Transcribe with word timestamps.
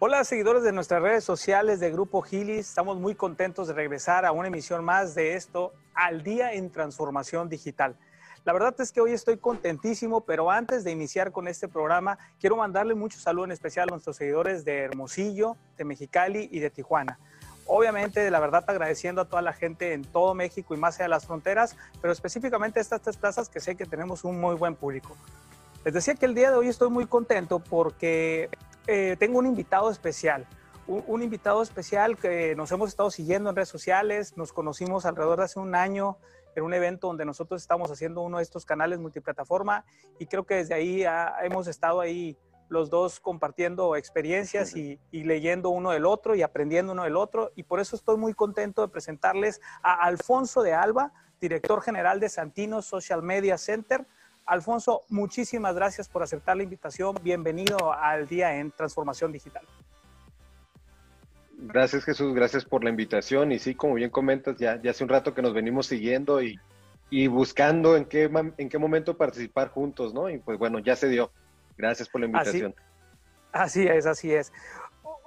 Hola 0.00 0.22
seguidores 0.22 0.62
de 0.62 0.70
nuestras 0.70 1.02
redes 1.02 1.24
sociales 1.24 1.80
de 1.80 1.90
Grupo 1.90 2.22
Gilis, 2.22 2.68
estamos 2.68 3.00
muy 3.00 3.16
contentos 3.16 3.66
de 3.66 3.74
regresar 3.74 4.24
a 4.24 4.30
una 4.30 4.46
emisión 4.46 4.84
más 4.84 5.16
de 5.16 5.34
esto 5.34 5.72
al 5.92 6.22
día 6.22 6.52
en 6.52 6.70
transformación 6.70 7.48
digital. 7.48 7.96
La 8.44 8.52
verdad 8.52 8.76
es 8.80 8.92
que 8.92 9.00
hoy 9.00 9.10
estoy 9.10 9.38
contentísimo, 9.38 10.20
pero 10.20 10.52
antes 10.52 10.84
de 10.84 10.92
iniciar 10.92 11.32
con 11.32 11.48
este 11.48 11.66
programa, 11.66 12.16
quiero 12.38 12.56
mandarle 12.56 12.94
mucho 12.94 13.18
saludo 13.18 13.46
en 13.46 13.50
especial 13.50 13.88
a 13.88 13.90
nuestros 13.90 14.14
seguidores 14.14 14.64
de 14.64 14.82
Hermosillo, 14.84 15.56
de 15.76 15.84
Mexicali 15.84 16.48
y 16.52 16.60
de 16.60 16.70
Tijuana. 16.70 17.18
Obviamente, 17.66 18.30
la 18.30 18.38
verdad, 18.38 18.62
agradeciendo 18.68 19.22
a 19.22 19.24
toda 19.24 19.42
la 19.42 19.52
gente 19.52 19.94
en 19.94 20.04
todo 20.04 20.32
México 20.32 20.74
y 20.74 20.76
más 20.76 20.94
allá 20.94 21.06
de 21.06 21.08
las 21.08 21.26
fronteras, 21.26 21.76
pero 22.00 22.12
específicamente 22.12 22.78
estas 22.78 23.00
tres 23.00 23.16
plazas 23.16 23.48
que 23.48 23.58
sé 23.58 23.74
que 23.74 23.84
tenemos 23.84 24.22
un 24.22 24.40
muy 24.40 24.54
buen 24.54 24.76
público. 24.76 25.16
Les 25.88 25.94
decía 25.94 26.16
que 26.16 26.26
el 26.26 26.34
día 26.34 26.50
de 26.50 26.56
hoy 26.58 26.68
estoy 26.68 26.90
muy 26.90 27.06
contento 27.06 27.60
porque 27.60 28.50
eh, 28.86 29.16
tengo 29.18 29.38
un 29.38 29.46
invitado 29.46 29.90
especial. 29.90 30.46
Un, 30.86 31.22
invitado 31.22 31.62
especial 31.62 32.18
que 32.18 32.54
nos 32.56 32.70
hemos 32.72 32.90
estado 32.90 33.10
siguiendo 33.10 33.48
en 33.48 33.56
redes 33.56 33.70
sociales, 33.70 34.36
nos 34.36 34.52
conocimos 34.52 35.06
alrededor 35.06 35.38
de 35.38 35.44
hace 35.44 35.58
un 35.58 35.74
año 35.74 36.18
en 36.54 36.64
un 36.64 36.74
evento 36.74 37.06
donde 37.06 37.24
nosotros 37.24 37.62
estamos 37.62 37.90
haciendo 37.90 38.20
uno 38.20 38.36
de 38.36 38.42
estos 38.42 38.66
canales 38.66 38.98
multiplataforma 38.98 39.86
y 40.18 40.26
creo 40.26 40.44
que 40.44 40.56
desde 40.56 40.74
ahí 40.74 41.06
hemos 41.42 41.66
estado 41.68 42.02
ahí 42.02 42.36
los 42.68 42.90
dos 42.90 43.18
compartiendo 43.18 43.96
experiencias 43.96 44.76
y, 44.76 45.00
y, 45.10 45.24
leyendo 45.24 45.70
uno 45.70 45.92
del 45.92 46.04
otro 46.04 46.34
y 46.34 46.42
aprendiendo 46.42 46.92
uno 46.92 47.04
del 47.04 47.16
otro. 47.16 47.50
Y 47.56 47.62
por 47.62 47.80
eso 47.80 47.96
estoy 47.96 48.18
muy 48.18 48.34
contento 48.34 48.82
de 48.82 48.88
presentarles 48.88 49.62
a 49.82 49.94
Alfonso 50.04 50.60
de 50.60 50.74
Alba, 50.74 51.14
director 51.40 51.80
general 51.80 52.20
de 52.20 52.28
Santino 52.28 52.82
Social 52.82 53.22
Media 53.22 53.56
Center. 53.56 54.06
Alfonso, 54.48 55.04
muchísimas 55.10 55.74
gracias 55.74 56.08
por 56.08 56.22
aceptar 56.22 56.56
la 56.56 56.62
invitación. 56.62 57.14
Bienvenido 57.22 57.92
al 57.92 58.26
día 58.26 58.56
en 58.56 58.70
Transformación 58.70 59.30
Digital. 59.30 59.62
Gracias 61.58 62.04
Jesús, 62.04 62.34
gracias 62.34 62.64
por 62.64 62.82
la 62.82 62.88
invitación. 62.88 63.52
Y 63.52 63.58
sí, 63.58 63.74
como 63.74 63.94
bien 63.94 64.08
comentas, 64.08 64.56
ya, 64.56 64.80
ya 64.80 64.92
hace 64.92 65.04
un 65.04 65.10
rato 65.10 65.34
que 65.34 65.42
nos 65.42 65.52
venimos 65.52 65.86
siguiendo 65.86 66.40
y, 66.42 66.58
y 67.10 67.26
buscando 67.26 67.94
en 67.94 68.06
qué, 68.06 68.30
en 68.56 68.68
qué 68.70 68.78
momento 68.78 69.18
participar 69.18 69.68
juntos, 69.68 70.14
¿no? 70.14 70.30
Y 70.30 70.38
pues 70.38 70.58
bueno, 70.58 70.78
ya 70.78 70.96
se 70.96 71.08
dio. 71.08 71.30
Gracias 71.76 72.08
por 72.08 72.22
la 72.22 72.26
invitación. 72.28 72.74
Así, 73.52 73.80
así 73.80 73.88
es, 73.88 74.06
así 74.06 74.32
es. 74.32 74.52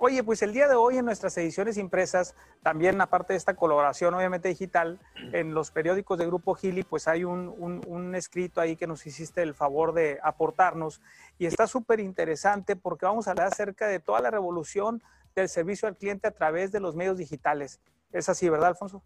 Oye, 0.03 0.23
pues 0.23 0.41
el 0.41 0.51
día 0.51 0.67
de 0.67 0.73
hoy 0.73 0.97
en 0.97 1.05
nuestras 1.05 1.37
ediciones 1.37 1.77
impresas, 1.77 2.33
también 2.63 2.99
aparte 3.01 3.33
de 3.33 3.37
esta 3.37 3.53
colaboración 3.53 4.15
obviamente 4.15 4.49
digital, 4.49 4.99
en 5.31 5.53
los 5.53 5.69
periódicos 5.69 6.17
de 6.17 6.25
Grupo 6.25 6.55
Gili, 6.55 6.81
pues 6.81 7.07
hay 7.07 7.23
un, 7.23 8.15
escrito 8.15 8.61
ahí 8.61 8.75
que 8.75 8.87
nos 8.87 9.05
hiciste 9.05 9.43
el 9.43 9.53
favor 9.53 9.93
de 9.93 10.17
aportarnos 10.23 11.01
y 11.37 11.45
está 11.45 11.67
súper 11.67 11.99
interesante 11.99 12.75
porque 12.75 13.05
vamos 13.05 13.27
a 13.27 13.31
hablar 13.31 13.49
acerca 13.49 13.85
de 13.85 13.99
toda 13.99 14.21
la 14.21 14.31
revolución 14.31 15.03
del 15.35 15.47
servicio 15.49 15.87
al 15.87 15.95
cliente 15.95 16.27
a 16.27 16.31
través 16.31 16.71
de 16.71 16.79
los 16.79 16.95
medios 16.95 17.19
digitales. 17.19 17.79
Es 18.11 18.27
así, 18.27 18.49
¿verdad, 18.49 18.69
Alfonso? 18.69 19.03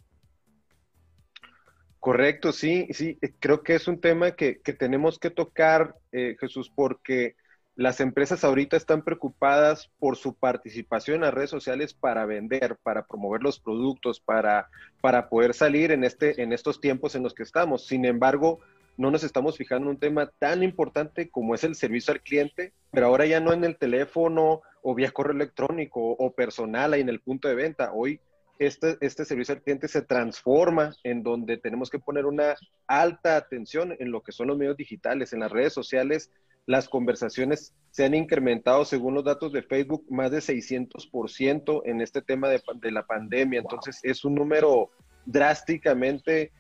Correcto, 2.00 2.54
sí, 2.54 2.88
sí, 2.94 3.20
creo 3.42 3.64
que 3.64 3.76
es 3.76 3.90
un 3.90 4.00
tema 4.00 4.32
que, 4.32 4.62
tenemos 4.80 5.20
que 5.20 5.30
tocar, 5.30 5.98
eh, 6.14 6.38
Jesús, 6.40 6.72
porque 6.74 7.36
las 7.76 8.00
empresas 8.00 8.44
ahorita 8.44 8.78
están 8.78 9.04
preocupadas 9.04 9.92
por 10.00 10.16
su 10.16 10.34
participación 10.34 11.16
en 11.16 11.22
las 11.22 11.34
redes 11.34 11.50
sociales 11.50 11.94
para 11.94 12.26
vender, 12.26 12.78
para 12.82 13.06
promover 13.06 13.44
los 13.44 13.60
productos, 13.60 14.22
para, 14.22 14.70
para 15.02 15.28
poder 15.28 15.54
salir 15.54 15.92
en, 15.92 16.06
este, 16.06 16.42
en 16.42 16.54
estos 16.54 16.80
tiempos 16.80 17.16
en 17.16 17.24
los 17.24 17.34
que 17.34 17.44
estamos. 17.44 17.86
Sin 17.86 18.06
embargo, 18.06 18.60
no 18.98 19.12
nos 19.12 19.26
estamos 19.26 19.58
fijando 19.58 19.90
en 19.90 19.96
un 19.96 20.00
tema 20.00 20.32
tan 20.40 20.64
importante 20.64 21.30
como 21.30 21.54
es 21.54 21.66
el 21.66 21.76
servicio 21.76 22.14
al 22.14 22.22
cliente, 22.22 22.72
pero 22.92 23.08
ahora 23.08 23.26
ya 23.26 23.42
no 23.42 23.52
en 23.52 23.66
el 23.66 23.76
teléfono 23.76 24.62
o 24.82 24.96
vía 24.96 25.12
correo 25.12 25.36
electrónico 25.36 26.00
o 26.00 26.32
personal 26.32 26.94
ahí 26.94 27.02
en 27.02 27.10
el 27.10 27.20
punto 27.20 27.50
de 27.50 27.56
venta. 27.56 27.92
Hoy 27.94 28.22
este, 28.58 28.98
este 29.02 29.26
servicio 29.26 29.54
al 29.54 29.62
cliente 29.62 29.90
se 29.90 30.02
transforma 30.02 30.96
en 31.04 31.24
donde 31.24 31.58
tenemos 31.58 31.90
que 31.90 32.00
poner 32.00 32.26
una 32.26 32.56
alta 32.88 33.36
atención 33.36 33.94
en 34.00 34.12
lo 34.12 34.24
que 34.24 34.32
son 34.32 34.48
los 34.48 34.58
medios 34.58 34.78
digitales, 34.78 35.34
en 35.34 35.42
las 35.42 35.52
redes 35.52 35.74
sociales 35.74 36.32
las 36.66 36.90
conversaciones 36.90 37.74
se 37.92 38.06
han 38.06 38.14
incrementado, 38.14 38.84
según 38.86 39.14
los 39.14 39.24
datos 39.24 39.54
de 39.54 39.62
Facebook, 39.62 40.06
más 40.10 40.32
de 40.32 40.40
600% 40.40 41.82
en 41.86 42.02
este 42.02 42.22
tema 42.22 42.50
de, 42.50 42.92
la 42.92 43.06
pandemia. 43.06 43.60
Entonces, 43.60 44.00
es 44.04 44.26
un 44.26 44.36
número 44.36 44.90
drásticamente, 45.26 46.52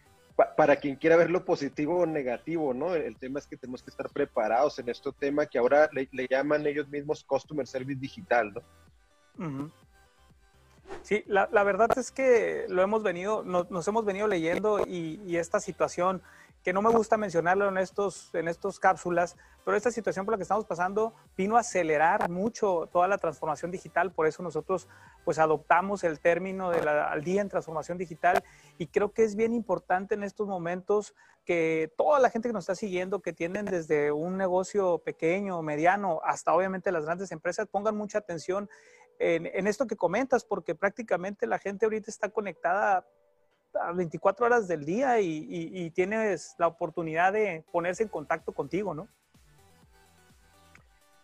para 0.55 0.75
quien 0.77 0.95
quiera 0.95 1.17
ver 1.17 1.29
lo 1.29 1.43
positivo 1.43 1.99
o 1.99 2.05
negativo, 2.05 2.73
¿no? 2.73 2.93
El, 2.93 3.17
tema 3.17 3.39
es 3.39 3.47
que 3.47 3.57
tenemos 3.57 3.81
que 3.81 3.89
estar 3.89 4.09
preparados 4.09 4.79
en 4.79 4.89
este 4.89 5.11
tema 5.13 5.45
que 5.45 5.57
ahora 5.57 5.89
le, 5.91 6.27
llaman 6.29 6.65
ellos 6.67 6.87
mismos 6.89 7.23
Customer 7.23 7.65
Service 7.65 7.99
Digital, 7.99 8.53
¿no? 9.37 9.71
Sí, 11.01 11.23
la, 11.27 11.47
verdad 11.63 11.89
es 11.97 12.11
que 12.11 12.65
lo 12.69 12.81
hemos 12.81 13.01
venido, 13.01 13.43
nos, 13.43 13.87
hemos 13.87 14.05
venido 14.05 14.27
leyendo 14.27 14.85
y, 14.87 15.19
y 15.25 15.37
esta 15.37 15.59
situación 15.59 16.21
que 16.65 16.73
no 16.73 16.81
me 16.81 16.89
gusta 16.89 17.15
mencionarlo 17.15 17.69
en 17.69 17.77
estos, 17.77 18.33
en 18.33 18.47
estos 18.47 18.79
cápsulas, 18.79 19.37
pero 19.63 19.77
esta 19.77 19.91
situación 19.91 20.25
por 20.25 20.33
la 20.33 20.37
que 20.37 20.41
estamos 20.41 20.65
pasando 20.65 21.13
vino 21.37 21.57
a 21.57 21.59
acelerar 21.59 22.27
mucho 22.27 22.89
toda 22.91 23.07
la 23.07 23.19
transformación 23.19 23.69
digital, 23.69 24.11
por 24.11 24.25
eso 24.25 24.41
nosotros 24.41 24.87
pues 25.23 25.37
adoptamos 25.37 26.03
el 26.03 26.19
término 26.19 26.71
del 26.71 26.87
al 26.87 27.23
día 27.23 27.41
en 27.41 27.49
transformación 27.49 27.99
digital. 27.99 28.43
Y 28.79 28.87
creo 28.87 29.13
que 29.13 29.23
es 29.23 29.35
bien 29.35 29.53
importante 29.53 30.15
en 30.15 30.23
estos 30.23 30.47
momentos 30.47 31.13
que 31.45 31.93
toda 31.97 32.19
la 32.19 32.31
gente 32.31 32.49
que 32.49 32.53
nos 32.53 32.63
está 32.63 32.73
siguiendo, 32.73 33.21
que 33.21 33.31
tienen 33.31 33.65
desde 33.65 34.11
un 34.11 34.35
negocio 34.35 34.97
pequeño, 34.97 35.61
mediano, 35.61 36.19
hasta 36.23 36.51
obviamente 36.51 36.91
las 36.91 37.05
grandes 37.05 37.31
empresas, 37.31 37.67
pongan 37.67 37.95
mucha 37.95 38.17
atención 38.17 38.71
en, 39.19 39.45
en 39.45 39.67
esto 39.67 39.85
que 39.85 39.95
comentas, 39.95 40.43
porque 40.43 40.73
prácticamente 40.73 41.45
la 41.45 41.59
gente 41.59 41.85
ahorita 41.85 42.09
está 42.09 42.29
conectada 42.29 43.05
a 43.81 43.91
24 43.91 44.45
horas 44.45 44.67
del 44.67 44.85
día 44.85 45.19
y, 45.19 45.89
tienes 45.91 46.55
la 46.57 46.67
oportunidad 46.67 47.33
de 47.33 47.63
ponerse 47.71 48.03
en 48.03 48.09
contacto 48.09 48.51
contigo, 48.51 48.93
¿no? 48.93 49.07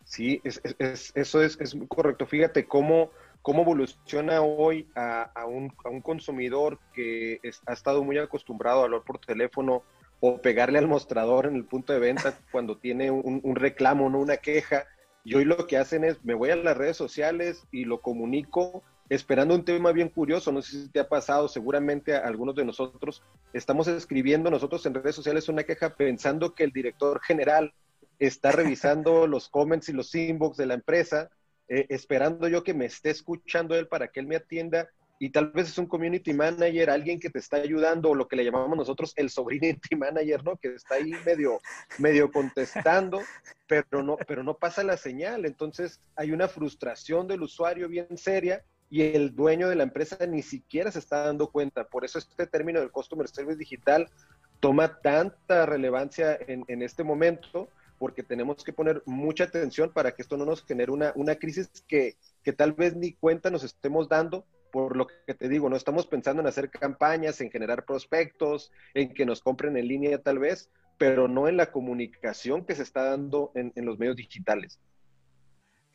Sí, 0.04 0.42
eso 0.44 1.42
es, 1.42 1.78
correcto. 1.88 2.26
Fíjate 2.26 2.68
cómo, 2.68 3.12
cómo 3.42 3.62
evoluciona 3.62 4.42
hoy 4.42 4.90
a, 4.96 5.46
un, 5.46 5.70
consumidor 6.02 6.80
que 6.94 7.40
ha 7.66 7.74
estado 7.74 8.04
muy 8.04 8.18
acostumbrado 8.18 8.82
a 8.82 8.84
hablar 8.86 9.04
por 9.04 9.20
teléfono 9.20 9.84
o 10.20 10.40
pegarle 10.40 10.78
al 10.78 10.88
mostrador 10.88 11.48
en 11.48 11.56
el 11.56 11.66
punto 11.66 11.94
de 11.94 12.00
venta 12.00 12.34
cuando 12.52 12.78
tiene 12.78 13.10
un, 13.12 13.40
un 13.44 13.56
reclamo, 13.56 14.10
no 14.10 14.20
una 14.20 14.38
queja. 14.38 14.86
Y 15.24 15.36
hoy 15.36 15.46
lo 15.46 15.68
que 15.68 15.78
hacen 15.78 16.04
es, 16.04 16.24
me 16.26 16.34
voy 16.34 16.50
a 16.50 16.56
las 16.56 16.78
redes 16.78 16.98
sociales 16.98 17.66
y 17.72 17.86
lo 17.86 18.02
comunico 18.02 18.84
esperando 19.12 19.54
un 19.54 19.66
tema 19.66 19.92
bien 19.92 20.08
curioso, 20.08 20.54
no 20.54 20.62
sé 20.62 20.84
si 20.84 20.90
te 20.90 21.02
ha 21.02 21.10
pasado, 21.10 21.50
seguramente 21.50 22.16
a 22.16 22.20
algunos 22.20 22.56
de 22.56 22.64
nosotros 22.64 23.22
estamos 23.52 23.90
escribiendo 23.90 24.50
nosotros 24.50 24.86
en 24.86 24.94
redes 24.94 25.16
sociales 25.16 25.50
una 25.50 25.64
queja 25.64 25.94
pensando 25.98 26.56
que 26.56 26.64
el 26.64 26.72
director 26.72 27.20
general 27.22 27.74
está 28.20 28.52
revisando 28.54 29.28
los 29.28 29.50
comments 29.50 29.90
y 29.90 29.94
los 29.94 30.16
inbox 30.16 30.56
de 30.56 30.66
la 30.66 30.76
empresa, 30.76 31.30
eh, 31.68 31.88
esperando 31.90 32.48
yo 32.48 32.64
que 32.64 32.74
me 32.74 32.86
esté 32.86 33.10
escuchando 33.10 33.76
él 33.76 33.90
para 33.90 34.08
que 34.08 34.22
él 34.22 34.28
me 34.28 34.38
atienda 34.38 34.88
y 35.20 35.30
tal 35.30 35.52
vez 35.52 35.68
es 35.68 35.78
un 35.78 35.88
community 35.88 36.32
manager, 36.32 36.90
alguien 36.90 37.20
que 37.20 37.30
te 37.30 37.40
está 37.40 37.58
ayudando, 37.58 38.12
o 38.12 38.16
lo 38.16 38.30
que 38.30 38.38
le 38.38 38.46
llamamos 38.46 38.78
nosotros 38.78 39.12
el 39.18 39.30
sobrinity 39.30 39.96
manager, 39.98 40.42
¿no? 40.46 40.56
Que 40.56 40.74
está 40.74 40.96
ahí 40.96 41.12
medio, 41.26 41.60
medio 42.00 42.32
contestando, 42.32 43.22
pero 43.68 44.02
no, 44.04 44.16
pero 44.26 44.42
no 44.42 44.56
pasa 44.56 44.84
la 44.84 44.96
señal. 44.96 45.46
Entonces 45.46 46.00
hay 46.16 46.32
una 46.32 46.48
frustración 46.48 47.28
del 47.28 47.44
usuario 47.44 47.90
bien 47.90 48.18
seria 48.18 48.64
y 48.91 49.03
el 49.03 49.34
dueño 49.34 49.69
de 49.69 49.75
la 49.75 49.84
empresa 49.84 50.28
ni 50.28 50.41
siquiera 50.41 50.91
se 50.91 51.00
está 51.00 51.25
dando 51.25 51.50
cuenta. 51.50 51.85
Por 51.85 52.03
eso 52.03 52.19
este 52.19 52.46
término 52.46 52.81
del 52.81 52.91
Customer 52.91 53.25
Service 53.25 53.57
Digital 53.57 54.09
toma 54.59 55.00
tanta 55.02 55.66
relevancia 55.66 56.38
en, 56.46 56.81
este 56.81 57.06
momento, 57.06 57.69
porque 57.97 58.22
tenemos 58.22 58.66
que 58.66 58.73
poner 58.73 59.02
mucha 59.05 59.46
atención 59.46 59.91
para 59.93 60.11
que 60.11 60.22
esto 60.22 60.35
no 60.35 60.43
nos 60.43 60.66
genere 60.66 60.91
una, 60.91 61.14
una 61.16 61.35
crisis 61.35 61.70
que, 61.88 62.17
que 62.43 62.52
tal 62.52 62.73
vez 62.73 62.93
ni 62.96 63.14
cuenta 63.14 63.49
nos 63.49 63.64
estemos 63.64 64.09
dando, 64.09 64.46
por 64.73 64.97
lo 64.97 65.08
que 65.08 65.34
te 65.34 65.47
digo, 65.47 65.70
no 65.70 65.78
estamos 65.78 66.05
pensando 66.05 66.41
en 66.41 66.47
hacer 66.47 66.70
campañas, 66.70 67.40
en 67.40 67.49
generar 67.49 67.85
prospectos, 67.85 68.73
en 68.94 69.14
que 69.14 69.26
nos 69.26 69.41
compren 69.41 69.78
en 69.78 69.87
línea 69.87 70.22
tal 70.22 70.37
vez, 70.37 70.70
pero 70.97 71.29
no 71.29 71.47
en 71.47 71.55
la 71.55 71.72
comunicación 71.72 72.66
que 72.66 72.76
se 72.76 72.84
está 72.84 73.03
dando 73.03 73.53
en, 73.55 73.72
en 73.76 73.85
los 73.85 73.97
medios 73.97 74.17
digitales. 74.17 74.82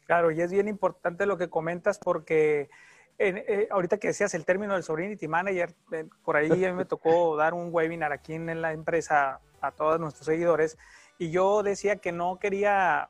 Claro, 0.07 0.31
y 0.31 0.41
es 0.41 0.53
bien 0.53 0.69
importante 0.69 1.27
lo 1.27 1.37
que 1.37 1.49
comentas 1.49 1.99
porque 1.99 2.71
eh, 3.19 3.67
ahorita 3.71 3.99
que 3.99 4.09
decías 4.09 4.35
el 4.35 4.45
término 4.45 4.75
del 4.75 4.83
Sobrinity 4.83 5.27
Manager, 5.27 5.75
eh, 5.91 6.05
por 6.25 6.37
ahí 6.37 6.65
a 6.65 6.71
mí 6.71 6.77
me 6.77 6.85
tocó 6.85 7.35
dar 7.37 7.55
un 7.55 7.71
webinar 7.73 8.13
aquí 8.13 8.35
en, 8.35 8.61
la 8.61 8.73
empresa 8.73 9.41
a 9.61 9.71
todos 9.73 9.99
nuestros 9.99 10.27
seguidores 10.27 10.77
y 11.19 11.31
yo 11.31 11.63
decía 11.63 11.97
que 11.97 12.13
no 12.13 12.39
quería 12.39 13.09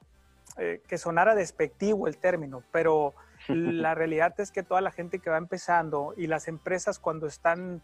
eh, 0.58 0.80
que 0.86 0.96
sonara 0.96 1.34
despectivo 1.34 2.06
el 2.06 2.18
término, 2.18 2.62
pero 2.70 3.14
la 3.48 3.94
realidad 3.94 4.34
es 4.38 4.52
que 4.52 4.62
toda 4.62 4.80
la 4.80 4.92
gente 4.92 5.18
que 5.18 5.28
va 5.28 5.38
empezando 5.38 6.14
y 6.16 6.28
las 6.28 6.48
empresas 6.48 6.98
cuando 6.98 7.26
están 7.26 7.82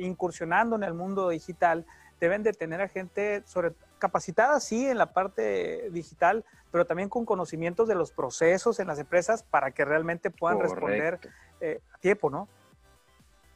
incursionando 0.00 0.74
en 0.74 0.82
el 0.82 0.94
mundo 0.94 1.28
digital 1.28 1.86
deben 2.18 2.42
de 2.42 2.52
tener 2.52 2.80
a 2.80 2.88
gente 2.88 3.44
sobre 3.46 3.70
capacitadas, 4.04 4.62
sí, 4.64 4.86
en 4.86 4.98
la 4.98 5.14
parte 5.14 5.88
digital, 5.90 6.44
pero 6.70 6.84
también 6.84 7.08
con 7.08 7.24
conocimientos 7.24 7.88
de 7.88 7.94
los 7.94 8.12
procesos 8.12 8.78
en 8.78 8.86
las 8.86 8.98
empresas 8.98 9.42
para 9.42 9.70
que 9.70 9.82
realmente 9.82 10.30
puedan 10.30 10.60
responder 10.60 11.18
eh, 11.62 11.80
a 11.90 11.98
tiempo, 11.98 12.28
¿no? 12.28 12.48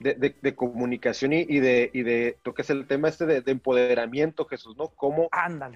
De, 0.01 0.55
comunicación 0.55 1.35
y, 1.35 1.61
de, 1.61 1.91
y 1.93 2.03
de, 2.03 2.39
toques 2.43 2.71
el 2.71 2.87
tema 2.87 3.09
este 3.09 3.27
de, 3.27 3.43
empoderamiento, 3.51 4.47
Jesús, 4.47 4.75
¿no? 4.79 4.89
¿Cómo, 4.89 5.29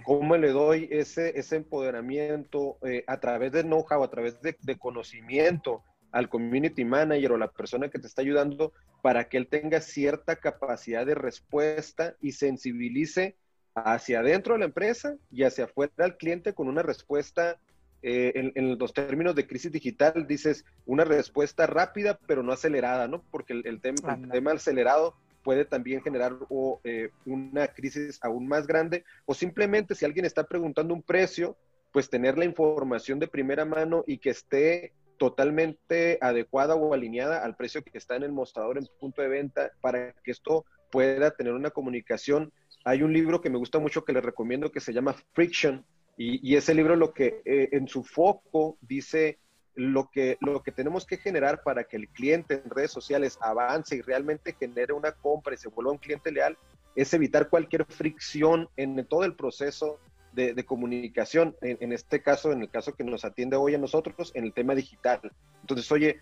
¿Cómo 0.04 0.36
le 0.38 0.52
doy 0.52 0.88
ese, 0.90 1.38
ese 1.38 1.56
empoderamiento 1.56 2.78
eh, 2.82 3.04
a 3.06 3.20
través 3.20 3.52
de 3.52 3.62
know-how, 3.64 4.02
a 4.02 4.10
través 4.10 4.40
de, 4.40 4.78
conocimiento 4.78 5.82
al 6.12 6.30
community 6.30 6.86
manager 6.86 7.32
o 7.32 7.36
la 7.36 7.50
persona 7.50 7.90
que 7.90 7.98
te 7.98 8.06
está 8.06 8.22
ayudando 8.22 8.72
para 9.02 9.28
que 9.28 9.36
él 9.36 9.48
tenga 9.48 9.82
cierta 9.82 10.36
capacidad 10.36 11.04
de 11.04 11.16
respuesta 11.16 12.14
y 12.22 12.32
sensibilice 12.32 13.36
hacia 13.74 14.20
adentro 14.20 14.54
de 14.54 14.60
la 14.60 14.66
empresa 14.66 15.16
y 15.30 15.44
hacia 15.44 15.64
afuera 15.64 15.92
del 15.96 16.16
cliente 16.16 16.52
con 16.54 16.68
una 16.68 16.82
respuesta, 16.82 17.58
eh, 18.02 18.52
en, 18.54 18.78
los 18.78 18.92
términos 18.92 19.34
de 19.34 19.46
crisis 19.46 19.70
digital, 19.70 20.26
dices 20.26 20.64
una 20.86 21.04
respuesta 21.04 21.66
rápida 21.66 22.18
pero 22.26 22.42
no 22.42 22.52
acelerada, 22.52 23.06
¿no? 23.08 23.22
Porque 23.30 23.52
el, 23.52 23.80
tema, 23.80 24.52
acelerado 24.52 25.14
puede 25.44 25.64
también 25.64 26.02
generar 26.02 26.36
eh, 26.84 27.10
una 27.26 27.68
crisis 27.68 28.18
aún 28.22 28.48
más 28.48 28.66
grande 28.66 29.04
o 29.24 29.34
simplemente 29.34 29.94
si 29.94 30.04
alguien 30.04 30.24
está 30.24 30.44
preguntando 30.44 30.94
un 30.94 31.02
precio, 31.02 31.56
pues 31.92 32.10
tener 32.10 32.38
la 32.38 32.44
información 32.44 33.18
de 33.18 33.28
primera 33.28 33.64
mano 33.64 34.02
y 34.06 34.18
que 34.18 34.30
esté 34.30 34.92
totalmente 35.22 36.18
adecuada 36.20 36.74
o 36.74 36.92
alineada 36.92 37.44
al 37.44 37.54
precio 37.54 37.84
que 37.84 37.96
está 37.96 38.16
en 38.16 38.24
el 38.24 38.32
mostrador 38.32 38.78
en 38.78 38.88
punto 38.98 39.22
de 39.22 39.28
venta 39.28 39.70
para 39.80 40.12
que 40.24 40.32
esto 40.32 40.64
pueda 40.90 41.30
tener 41.30 41.52
una 41.52 41.70
comunicación. 41.70 42.52
Hay 42.84 43.02
un 43.02 43.12
libro 43.12 43.40
que 43.40 43.50
me 43.50 43.58
gusta 43.58 43.78
mucho 43.78 44.04
que 44.04 44.12
les 44.12 44.24
recomiendo 44.24 44.72
que 44.72 44.80
se 44.80 44.92
llama 44.92 45.14
Friction 45.32 45.84
y, 46.16 46.56
ese 46.56 46.74
libro 46.74 46.94
lo 46.94 47.12
que 47.12 47.40
eh, 47.44 47.70
en 47.72 47.88
su 47.88 48.04
foco 48.04 48.76
dice 48.80 49.38
lo 49.74 50.10
que, 50.10 50.36
lo 50.40 50.62
que 50.62 50.70
tenemos 50.70 51.06
que 51.06 51.16
generar 51.16 51.62
para 51.62 51.84
que 51.84 51.96
el 51.96 52.08
cliente 52.08 52.62
en 52.62 52.70
redes 52.70 52.90
sociales 52.90 53.38
avance 53.40 53.96
y 53.96 54.02
realmente 54.02 54.54
genere 54.58 54.92
una 54.92 55.12
compra 55.12 55.54
y 55.54 55.56
se 55.56 55.68
vuelva 55.68 55.92
un 55.92 55.98
cliente 55.98 56.30
leal 56.30 56.58
es 56.94 57.14
evitar 57.14 57.48
cualquier 57.48 57.86
fricción 57.86 58.68
en 58.76 59.04
todo 59.06 59.24
el 59.24 59.34
proceso 59.34 59.98
de, 60.32 60.64
comunicación, 60.64 61.56
en, 61.60 61.92
este 61.92 62.22
caso, 62.22 62.52
en 62.52 62.62
el 62.62 62.70
caso 62.70 62.94
que 62.94 63.04
nos 63.04 63.24
atiende 63.24 63.56
hoy 63.56 63.74
a 63.74 63.78
nosotros, 63.78 64.32
en 64.34 64.44
el 64.44 64.52
tema 64.52 64.74
digital. 64.74 65.20
Entonces, 65.60 65.90
oye, 65.92 66.20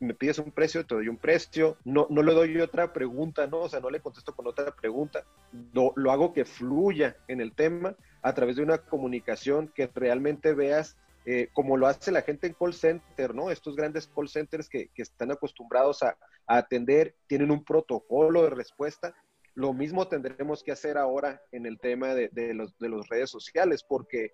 me 0.00 0.14
pides 0.14 0.38
un 0.38 0.52
precio, 0.52 0.84
te 0.86 0.94
doy 0.94 1.08
un 1.08 1.16
precio, 1.16 1.76
no, 1.84 2.06
no 2.10 2.22
le 2.22 2.32
doy 2.32 2.60
otra 2.60 2.92
pregunta, 2.92 3.46
¿no? 3.46 3.60
O 3.60 3.68
sea, 3.68 3.80
no 3.80 3.90
le 3.90 4.00
contesto 4.00 4.34
con 4.34 4.46
otra 4.46 4.74
pregunta, 4.74 5.24
lo, 5.72 5.92
lo 5.96 6.10
hago 6.10 6.32
que 6.32 6.44
fluya 6.44 7.16
en 7.28 7.40
el 7.40 7.52
tema 7.52 7.94
a 8.22 8.34
través 8.34 8.56
de 8.56 8.62
una 8.62 8.78
comunicación 8.78 9.72
que 9.74 9.90
realmente 9.94 10.54
veas 10.54 10.96
eh, 11.26 11.48
como 11.52 11.76
lo 11.76 11.86
hace 11.86 12.10
la 12.10 12.22
gente 12.22 12.46
en 12.46 12.54
call 12.54 12.72
center, 12.72 13.34
¿no? 13.34 13.50
Estos 13.50 13.76
grandes 13.76 14.06
call 14.06 14.28
centers 14.28 14.68
que, 14.68 14.88
que 14.94 15.02
están 15.02 15.30
acostumbrados 15.30 16.02
a, 16.02 16.16
a, 16.46 16.56
atender, 16.56 17.14
tienen 17.26 17.50
un 17.50 17.64
protocolo 17.64 18.44
de 18.44 18.50
respuesta 18.50 19.14
lo 19.58 19.72
mismo 19.72 20.06
tendremos 20.06 20.62
que 20.62 20.70
hacer 20.70 20.96
ahora 20.96 21.42
en 21.50 21.66
el 21.66 21.80
tema 21.80 22.14
de, 22.14 22.30
los, 22.54 22.78
de 22.78 22.88
las 22.88 23.08
redes 23.08 23.28
sociales, 23.28 23.82
porque 23.82 24.30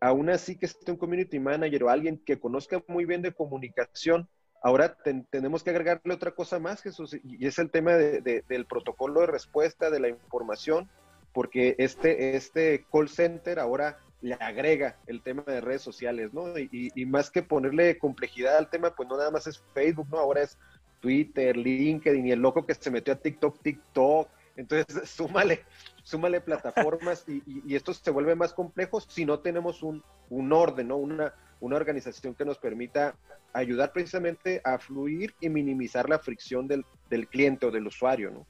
aún 0.00 0.30
así 0.30 0.56
que 0.56 0.64
esté 0.64 0.90
un 0.90 0.96
community 0.96 1.38
manager 1.38 1.84
o 1.84 1.90
alguien 1.90 2.16
que 2.24 2.40
conozca 2.40 2.82
muy 2.88 3.04
bien 3.04 3.20
de 3.20 3.34
comunicación, 3.34 4.30
ahora 4.62 4.96
tenemos 5.30 5.62
que 5.62 5.70
agregarle 5.70 6.14
otra 6.14 6.32
cosa 6.32 6.58
más, 6.58 6.82
Jesús, 6.82 7.16
y 7.22 7.46
es 7.46 7.58
el 7.58 7.70
tema 7.70 7.92
del 7.92 8.66
protocolo 8.66 9.20
de 9.20 9.26
respuesta, 9.26 9.90
de 9.90 10.00
la 10.00 10.08
información, 10.08 10.88
porque 11.32 11.74
este, 11.78 12.36
este 12.36 12.84
call 12.92 13.08
center 13.08 13.58
ahora 13.58 13.98
le 14.20 14.34
agrega 14.34 14.96
el 15.06 15.22
tema 15.22 15.42
de 15.46 15.60
redes 15.60 15.82
sociales, 15.82 16.32
¿no? 16.32 16.56
Y, 16.56 16.92
y, 16.94 17.06
más 17.06 17.30
que 17.30 17.42
ponerle 17.42 17.98
complejidad 17.98 18.56
al 18.56 18.70
tema, 18.70 18.94
pues 18.94 19.08
no 19.08 19.16
nada 19.16 19.30
más 19.30 19.46
es 19.46 19.60
Facebook, 19.74 20.06
¿no? 20.10 20.18
Ahora 20.18 20.42
es 20.42 20.56
Twitter, 21.00 21.56
LinkedIn 21.56 22.26
y 22.28 22.30
el 22.30 22.40
loco 22.40 22.64
que 22.64 22.74
se 22.74 22.90
metió 22.90 23.14
a 23.14 23.16
TikTok, 23.16 23.60
TikTok, 23.60 24.28
entonces, 24.56 24.86
súmale, 25.10 25.64
súmale 26.02 26.40
plataformas 26.40 27.24
y, 27.28 27.74
esto 27.74 27.92
se 27.94 28.10
vuelve 28.10 28.34
más 28.34 28.52
complejo 28.52 29.00
si 29.00 29.24
no 29.24 29.40
tenemos 29.40 29.82
un, 29.82 30.02
orden, 30.52 30.88
¿no? 30.88 30.96
Una, 30.96 31.34
una 31.62 31.76
organización 31.76 32.34
que 32.34 32.44
nos 32.44 32.58
permita 32.58 33.14
ayudar 33.52 33.92
precisamente 33.92 34.60
a 34.64 34.78
fluir 34.78 35.32
y 35.40 35.48
minimizar 35.48 36.08
la 36.08 36.18
fricción 36.18 36.66
del, 36.66 36.84
cliente 37.28 37.66
o 37.66 37.70
del 37.70 37.86
usuario, 37.86 38.32
¿no? 38.32 38.46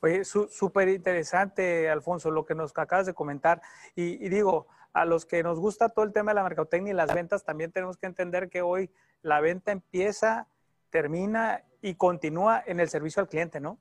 Oye, 0.00 0.24
súper 0.24 0.90
interesante, 0.90 1.88
Alfonso, 1.88 2.30
lo 2.30 2.44
que 2.44 2.54
nos 2.54 2.76
acabas 2.76 3.06
de 3.06 3.14
comentar. 3.14 3.60
Y, 3.96 4.28
digo, 4.28 4.68
a 4.92 5.04
los 5.04 5.26
que 5.26 5.42
nos 5.42 5.58
gusta 5.58 5.88
todo 5.88 6.04
el 6.04 6.12
tema 6.12 6.30
de 6.30 6.36
la 6.36 6.44
mercadotecnia 6.44 6.92
y 6.92 6.96
las 6.96 7.12
ventas, 7.12 7.44
también 7.44 7.72
tenemos 7.72 7.96
que 7.96 8.06
entender 8.06 8.48
que 8.48 8.62
hoy 8.62 8.90
la 9.22 9.40
venta 9.40 9.72
empieza, 9.72 10.46
termina 10.90 11.64
y 11.82 11.94
continúa 11.94 12.62
en 12.64 12.78
el 12.78 12.88
servicio 12.88 13.22
al 13.22 13.28
cliente, 13.28 13.58
¿no? 13.58 13.78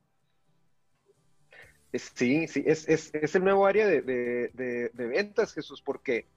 Sí, 1.94 2.48
sí, 2.48 2.64
es, 2.66 2.88
es, 2.88 3.14
es 3.14 3.36
el 3.36 3.44
nuevo 3.44 3.66
área 3.66 3.86
de, 3.86 4.02
de, 4.02 4.90
de, 4.94 5.08
ventas, 5.08 5.54
Jesús, 5.54 5.82
porque 5.82 6.28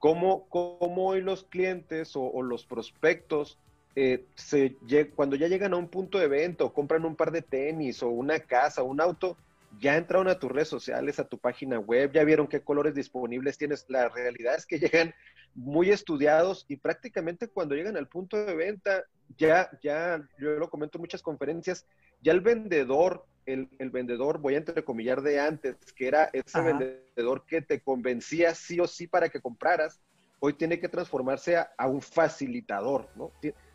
como, 0.00 0.48
como 0.48 1.08
hoy 1.08 1.20
los 1.20 1.44
clientes 1.44 2.12
o, 2.14 2.42
los 2.42 2.64
prospectos, 2.64 3.58
eh, 3.94 4.24
se, 4.34 4.76
cuando 5.14 5.36
ya 5.36 5.46
llegan 5.46 5.74
a 5.74 5.76
un 5.76 5.88
punto 5.88 6.18
de 6.18 6.26
venta 6.26 6.64
compran 6.70 7.04
un 7.04 7.16
par 7.16 7.30
de 7.30 7.42
tenis 7.42 8.02
o 8.02 8.08
una 8.08 8.40
casa 8.40 8.82
o 8.82 8.86
un 8.86 9.00
auto, 9.00 9.36
ya 9.78 9.96
entraron 9.96 10.28
a 10.28 10.38
tus 10.38 10.50
redes 10.50 10.68
sociales, 10.68 11.20
a 11.20 11.28
tu 11.28 11.38
página 11.38 11.78
web, 11.78 12.10
ya 12.12 12.24
vieron 12.24 12.48
qué 12.48 12.62
colores 12.62 12.94
disponibles 12.94 13.58
tienes. 13.58 13.84
La 13.88 14.08
realidad 14.08 14.54
es 14.56 14.64
que 14.64 14.78
llegan 14.78 15.14
muy 15.54 15.90
estudiados 15.90 16.64
y 16.66 16.76
prácticamente 16.76 17.48
cuando 17.48 17.74
llegan 17.74 17.98
al 17.98 18.08
punto 18.08 18.42
de 18.44 18.54
venta, 18.54 19.04
ya, 19.36 19.70
ya, 19.82 20.26
yo 20.38 20.52
lo 20.52 20.70
comento 20.70 20.96
en 20.96 21.02
muchas 21.02 21.22
conferencias, 21.22 21.84
ya 22.22 22.32
el 22.32 22.40
vendedor 22.40 23.26
el, 23.50 23.90
vendedor, 23.90 24.38
voy 24.38 24.54
a 24.54 24.58
entrecomillar 24.58 25.22
de 25.22 25.40
antes, 25.40 25.76
que 25.94 26.08
era 26.08 26.30
ese 26.32 26.60
vendedor 26.60 27.44
que 27.46 27.62
te 27.62 27.80
convencía 27.80 28.54
sí 28.54 28.80
o 28.80 28.86
sí 28.86 29.06
para 29.06 29.28
que 29.28 29.40
compraras, 29.40 30.00
hoy 30.40 30.54
tiene 30.54 30.80
que 30.80 30.88
transformarse 30.88 31.56
a, 31.56 31.86
un 31.86 32.00
facilitador, 32.00 33.08
¿no? 33.16 33.32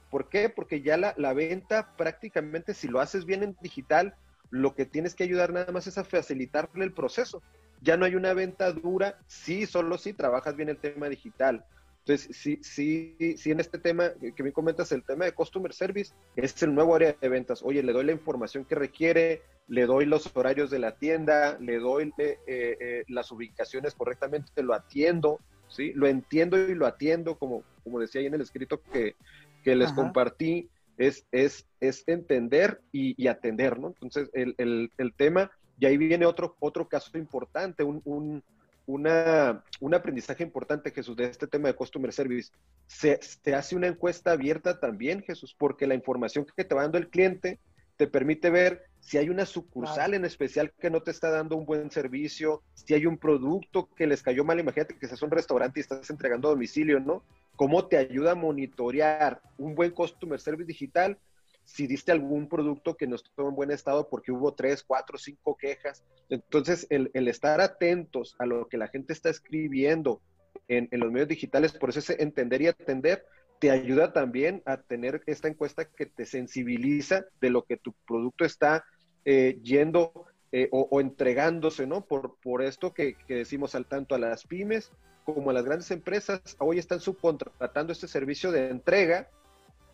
¿Por 0.09 0.29
qué? 0.29 0.49
Porque 0.49 0.81
ya 0.81 0.97
la, 0.97 1.13
la, 1.17 1.33
venta 1.33 1.95
prácticamente, 1.97 2.73
si 2.73 2.87
lo 2.87 2.99
haces 2.99 3.25
bien 3.25 3.43
en 3.43 3.57
digital, 3.61 4.15
lo 4.49 4.75
que 4.75 4.85
tienes 4.85 5.15
que 5.15 5.23
ayudar 5.23 5.51
nada 5.51 5.71
más 5.71 5.87
es 5.87 5.97
a 5.97 6.03
facilitarle 6.03 6.85
el 6.85 6.93
proceso. 6.93 7.41
Ya 7.81 7.97
no 7.97 8.05
hay 8.05 8.15
una 8.15 8.33
venta 8.33 8.71
dura, 8.71 9.19
sí, 9.27 9.65
solo 9.65 9.97
si 9.97 10.13
trabajas 10.13 10.55
bien 10.55 10.69
el 10.69 10.77
tema 10.77 11.09
digital. 11.09 11.65
Entonces, 12.07 12.37
sí, 12.37 12.59
sí, 12.61 13.35
sí, 13.35 13.49
en 13.49 13.59
este 13.59 13.79
tema 13.79 14.11
que 14.35 14.43
me 14.43 14.51
comentas, 14.51 14.91
el 14.91 15.03
tema 15.03 15.25
de 15.25 15.31
Customer 15.31 15.73
Service 15.73 16.13
es 16.35 16.61
el 16.61 16.75
nuevo 16.75 16.93
área 16.93 17.15
de 17.19 17.29
ventas. 17.29 17.63
Oye, 17.63 17.81
le 17.81 17.93
doy 17.93 18.05
la 18.05 18.11
información 18.11 18.63
que 18.63 18.75
requiere, 18.75 19.41
le 19.67 19.87
doy 19.87 20.05
los 20.05 20.29
horarios 20.35 20.69
de 20.69 20.77
la 20.77 20.91
tienda, 20.97 21.57
le 21.59 21.79
doy 21.79 22.13
eh, 22.19 22.37
eh, 22.45 23.03
las 23.07 23.31
ubicaciones 23.31 23.95
correctamente, 23.95 24.61
lo 24.61 24.75
atiendo, 24.75 25.39
¿sí? 25.67 25.93
Lo 25.95 26.05
entiendo 26.05 26.59
y 26.59 26.75
lo 26.75 26.85
atiendo, 26.85 27.39
como, 27.39 27.63
como 27.83 27.99
decía 27.99 28.21
ahí 28.21 28.27
en 28.27 28.35
el 28.35 28.41
escrito 28.41 28.79
que, 28.93 29.15
les 29.63 29.91
compartí, 29.93 30.69
es, 30.99 31.25
es, 31.31 31.65
es 31.79 32.03
entender 32.05 32.81
y, 32.91 33.27
atender, 33.27 33.79
¿no? 33.79 33.87
Entonces, 33.87 34.29
el, 34.33 34.53
el, 34.95 35.13
tema, 35.15 35.49
y 35.79 35.87
ahí 35.87 35.97
viene 35.97 36.27
otro, 36.27 36.55
otro 36.59 36.87
caso 36.87 37.17
importante, 37.17 37.83
un, 37.83 37.99
un, 38.05 38.43
una, 38.85 39.63
un 39.79 39.93
aprendizaje 39.93 40.43
importante, 40.43 40.91
Jesús, 40.91 41.15
de 41.15 41.25
este 41.25 41.47
tema 41.47 41.67
de 41.67 41.75
Customer 41.75 42.11
Service. 42.13 42.51
Se, 42.87 43.19
se 43.21 43.55
hace 43.55 43.75
una 43.75 43.87
encuesta 43.87 44.31
abierta 44.31 44.79
también, 44.79 45.23
Jesús, 45.23 45.55
porque 45.57 45.87
la 45.87 45.95
información 45.95 46.45
que 46.55 46.63
te 46.63 46.75
va 46.75 46.83
dando 46.83 46.97
el 46.97 47.09
cliente 47.09 47.59
te 47.97 48.07
permite 48.07 48.49
ver 48.49 48.83
si 48.99 49.17
hay 49.17 49.29
una 49.29 49.45
sucursal 49.45 50.15
en 50.15 50.25
especial 50.25 50.73
que 50.79 50.89
no 50.89 51.01
te 51.01 51.11
está 51.11 51.29
dando 51.29 51.55
un 51.55 51.65
buen 51.65 51.91
servicio, 51.91 52.63
si 52.73 52.93
hay 52.93 53.05
un 53.05 53.17
producto 53.17 53.87
que 53.95 54.07
les 54.07 54.23
cayó 54.23 54.43
mal, 54.43 54.59
imagínate 54.59 54.97
que 54.97 55.07
seas 55.07 55.21
un 55.21 55.31
restaurante 55.31 55.79
y 55.79 55.81
estás 55.81 56.09
entregando 56.09 56.47
a 56.47 56.51
domicilio, 56.51 56.99
¿no? 56.99 57.23
¿Cómo 57.55 57.85
te 57.85 57.97
ayuda 57.97 58.31
a 58.31 58.35
monitorear 58.35 59.41
un 59.57 59.75
buen 59.75 59.91
customer 59.91 60.39
service 60.39 60.67
digital? 60.67 61.17
Si 61.65 61.87
diste 61.87 62.11
algún 62.11 62.47
producto 62.47 62.95
que 62.95 63.07
no 63.07 63.15
estuvo 63.15 63.49
en 63.49 63.55
buen 63.55 63.71
estado 63.71 64.07
porque 64.09 64.31
hubo 64.31 64.53
tres, 64.53 64.83
cuatro, 64.83 65.17
cinco 65.17 65.57
quejas. 65.57 66.03
Entonces, 66.29 66.87
el, 66.89 67.09
estar 67.27 67.59
atentos 67.59 68.35
a 68.39 68.45
lo 68.45 68.67
que 68.67 68.77
la 68.77 68.87
gente 68.87 69.13
está 69.13 69.29
escribiendo 69.29 70.21
en, 70.67 70.87
los 70.91 71.11
medios 71.11 71.27
digitales, 71.27 71.73
por 71.73 71.89
eso 71.89 71.99
es 71.99 72.09
entender 72.11 72.61
y 72.61 72.67
atender, 72.67 73.25
te 73.59 73.71
ayuda 73.71 74.13
también 74.13 74.61
a 74.65 74.77
tener 74.77 75.21
esta 75.25 75.47
encuesta 75.47 75.85
que 75.85 76.05
te 76.05 76.25
sensibiliza 76.25 77.25
de 77.41 77.49
lo 77.49 77.63
que 77.63 77.77
tu 77.77 77.93
producto 78.05 78.45
está 78.45 78.83
eh, 79.25 79.59
yendo 79.61 80.27
eh, 80.51 80.69
o, 80.71 81.01
entregándose, 81.01 81.85
¿no? 81.85 82.05
Por, 82.05 82.37
por 82.41 82.61
esto 82.61 82.93
que, 82.93 83.17
decimos 83.27 83.75
al 83.75 83.87
tanto 83.87 84.15
a 84.15 84.19
las 84.19 84.45
pymes 84.45 84.91
como 85.25 85.49
a 85.49 85.53
las 85.53 85.65
grandes 85.65 85.91
empresas, 85.91 86.39
hoy 86.59 86.77
están 86.77 87.01
subcontratando 87.01 87.91
este 87.91 88.07
servicio 88.07 88.51
de 88.51 88.69
entrega 88.69 89.27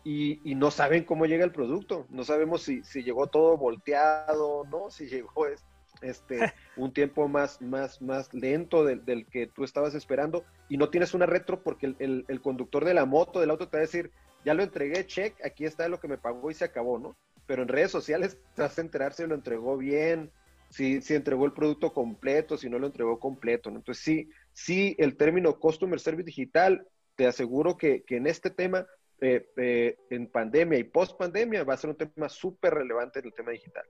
y, 0.04 0.54
no 0.56 0.70
saben 0.70 1.04
cómo 1.04 1.26
llega 1.26 1.44
el 1.44 1.52
producto, 1.52 2.06
no 2.10 2.24
sabemos 2.24 2.62
si, 2.62 2.82
si 2.82 3.02
llegó 3.02 3.28
todo 3.28 3.56
volteado, 3.56 4.64
¿no? 4.70 4.90
Si 4.90 5.06
llegó, 5.06 5.46
es, 5.46 5.64
este, 6.00 6.38
un 6.76 6.92
tiempo 6.92 7.28
más, 7.28 7.60
más, 7.62 8.02
más 8.02 8.32
lento 8.34 8.84
del, 8.84 9.04
del, 9.04 9.26
que 9.26 9.46
tú 9.46 9.64
estabas 9.64 9.94
esperando 9.94 10.44
y 10.68 10.76
no 10.76 10.90
tienes 10.90 11.14
una 11.14 11.26
retro 11.26 11.62
porque 11.62 11.86
el, 11.86 11.96
el, 12.00 12.24
el, 12.28 12.40
conductor 12.40 12.84
de 12.84 12.94
la 12.94 13.04
moto, 13.04 13.40
del 13.40 13.50
auto, 13.50 13.68
te 13.68 13.76
va 13.76 13.82
a 13.82 13.86
decir, 13.86 14.10
ya 14.44 14.54
lo 14.54 14.62
entregué, 14.62 15.06
check, 15.06 15.34
aquí 15.44 15.64
está 15.64 15.88
lo 15.88 16.00
que 16.00 16.08
me 16.08 16.18
pagó 16.18 16.50
y 16.50 16.54
se 16.54 16.64
acabó, 16.64 16.98
¿no? 16.98 17.16
Pero 17.46 17.62
en 17.62 17.68
redes 17.68 17.90
sociales 17.90 18.38
te 18.54 18.62
vas 18.62 18.76
a 18.76 18.82
enterar 18.82 19.12
si 19.12 19.26
lo 19.26 19.34
entregó 19.34 19.76
bien, 19.76 20.30
si, 20.70 21.00
si 21.00 21.14
entregó 21.14 21.46
el 21.46 21.52
producto 21.52 21.92
completo, 21.92 22.56
si 22.56 22.68
no 22.68 22.78
lo 22.78 22.86
entregó 22.86 23.20
completo, 23.20 23.70
¿no? 23.70 23.78
Entonces 23.78 24.02
sí, 24.02 24.30
sí, 24.52 24.96
el 24.98 25.16
término 25.16 25.58
Customer 25.60 26.00
Service 26.00 26.26
Digital, 26.26 26.86
te 27.14 27.26
aseguro 27.26 27.76
que, 27.76 28.02
que 28.04 28.16
en 28.16 28.26
este 28.26 28.50
tema 28.50 28.86
eh, 29.24 29.52
eh, 29.56 29.96
en 30.10 30.26
pandemia 30.26 30.80
y 30.80 30.82
post 30.82 31.16
pandemia 31.16 31.62
va 31.62 31.74
a 31.74 31.76
ser 31.76 31.90
un 31.90 31.96
tema 31.96 32.28
súper 32.28 32.74
relevante 32.74 33.20
en 33.20 33.26
el 33.26 33.32
tema 33.32 33.52
digital. 33.52 33.84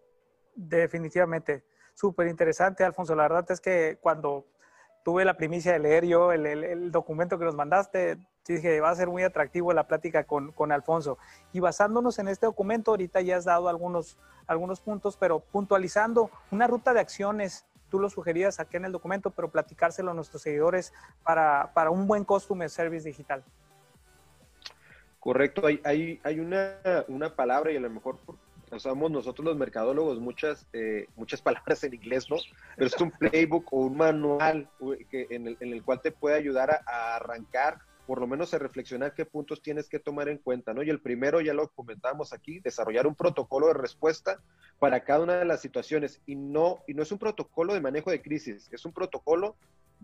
Definitivamente, 0.54 1.64
súper 1.94 2.26
interesante, 2.26 2.84
Alfonso. 2.84 3.14
La 3.14 3.22
verdad 3.22 3.50
es 3.50 3.58
que 3.58 3.96
cuando 4.02 4.46
tuve 5.02 5.24
la 5.24 5.38
primicia 5.38 5.72
de 5.72 5.78
leer 5.78 6.04
yo 6.04 6.32
el, 6.32 6.44
el, 6.44 6.64
el 6.64 6.92
documento 6.92 7.38
que 7.38 7.46
nos 7.46 7.54
mandaste, 7.54 8.18
dije, 8.46 8.82
va 8.82 8.90
a 8.90 8.94
ser 8.94 9.08
muy 9.08 9.22
atractivo 9.22 9.72
la 9.72 9.88
plática 9.88 10.24
con, 10.24 10.52
con, 10.52 10.70
Alfonso. 10.70 11.16
Y 11.54 11.60
basándonos 11.60 12.18
en 12.18 12.28
este 12.28 12.44
documento, 12.44 12.90
ahorita 12.90 13.22
ya 13.22 13.38
has 13.38 13.46
dado 13.46 13.70
algunos, 13.70 14.18
algunos 14.46 14.80
puntos, 14.80 15.16
pero 15.16 15.40
puntualizando 15.40 16.30
una 16.50 16.66
ruta 16.66 16.92
de 16.92 17.00
acciones, 17.00 17.64
tú 17.88 17.98
lo 17.98 18.10
sugerías 18.10 18.60
aquí 18.60 18.76
en 18.76 18.84
el 18.84 18.92
documento, 18.92 19.30
pero 19.30 19.50
platicárselo 19.50 20.10
a 20.10 20.14
nuestros 20.14 20.42
seguidores 20.42 20.92
para, 21.24 21.72
para 21.72 21.90
un 21.90 22.06
buen 22.06 22.24
Customer 22.24 22.68
Service 22.68 23.08
digital. 23.08 23.42
Correcto, 25.22 25.68
hay, 25.68 25.80
hay, 25.84 26.20
hay 26.24 26.40
una, 26.40 26.80
una, 27.06 27.36
palabra 27.36 27.70
y 27.70 27.76
a 27.76 27.80
lo 27.80 27.88
mejor 27.88 28.18
usamos 28.72 29.08
nosotros 29.08 29.44
los 29.44 29.56
mercadólogos 29.56 30.18
muchas, 30.18 30.66
eh, 30.72 31.06
muchas 31.14 31.40
palabras 31.42 31.84
en 31.84 31.94
inglés, 31.94 32.28
¿no? 32.28 32.38
Pero 32.74 32.88
es 32.88 33.00
un 33.00 33.12
playbook 33.12 33.72
o 33.72 33.82
un 33.82 33.96
manual 33.96 34.68
que, 35.08 35.28
en, 35.30 35.46
el, 35.46 35.56
en, 35.60 35.74
el, 35.74 35.84
cual 35.84 36.00
te 36.00 36.10
puede 36.10 36.34
ayudar 36.34 36.82
a, 36.84 37.14
arrancar, 37.14 37.78
por 38.04 38.20
lo 38.20 38.26
menos 38.26 38.52
a 38.52 38.58
reflexionar 38.58 39.14
qué 39.14 39.24
puntos 39.24 39.62
tienes 39.62 39.88
que 39.88 40.00
tomar 40.00 40.28
en 40.28 40.38
cuenta, 40.38 40.74
¿no? 40.74 40.82
Y 40.82 40.90
el 40.90 40.98
primero, 40.98 41.40
ya 41.40 41.54
lo 41.54 41.68
comentamos 41.68 42.32
aquí, 42.32 42.58
desarrollar 42.58 43.06
un 43.06 43.14
protocolo 43.14 43.68
de 43.68 43.74
respuesta 43.74 44.40
para 44.80 45.04
cada 45.04 45.20
una 45.20 45.36
de 45.36 45.44
las 45.44 45.60
situaciones. 45.60 46.20
Y 46.26 46.34
no, 46.34 46.80
y 46.88 46.94
no 46.94 47.04
es 47.04 47.12
un 47.12 47.20
protocolo 47.20 47.74
de 47.74 47.80
manejo 47.80 48.10
de 48.10 48.20
crisis, 48.20 48.68
es 48.72 48.84
un 48.84 48.92
protocolo 48.92 49.54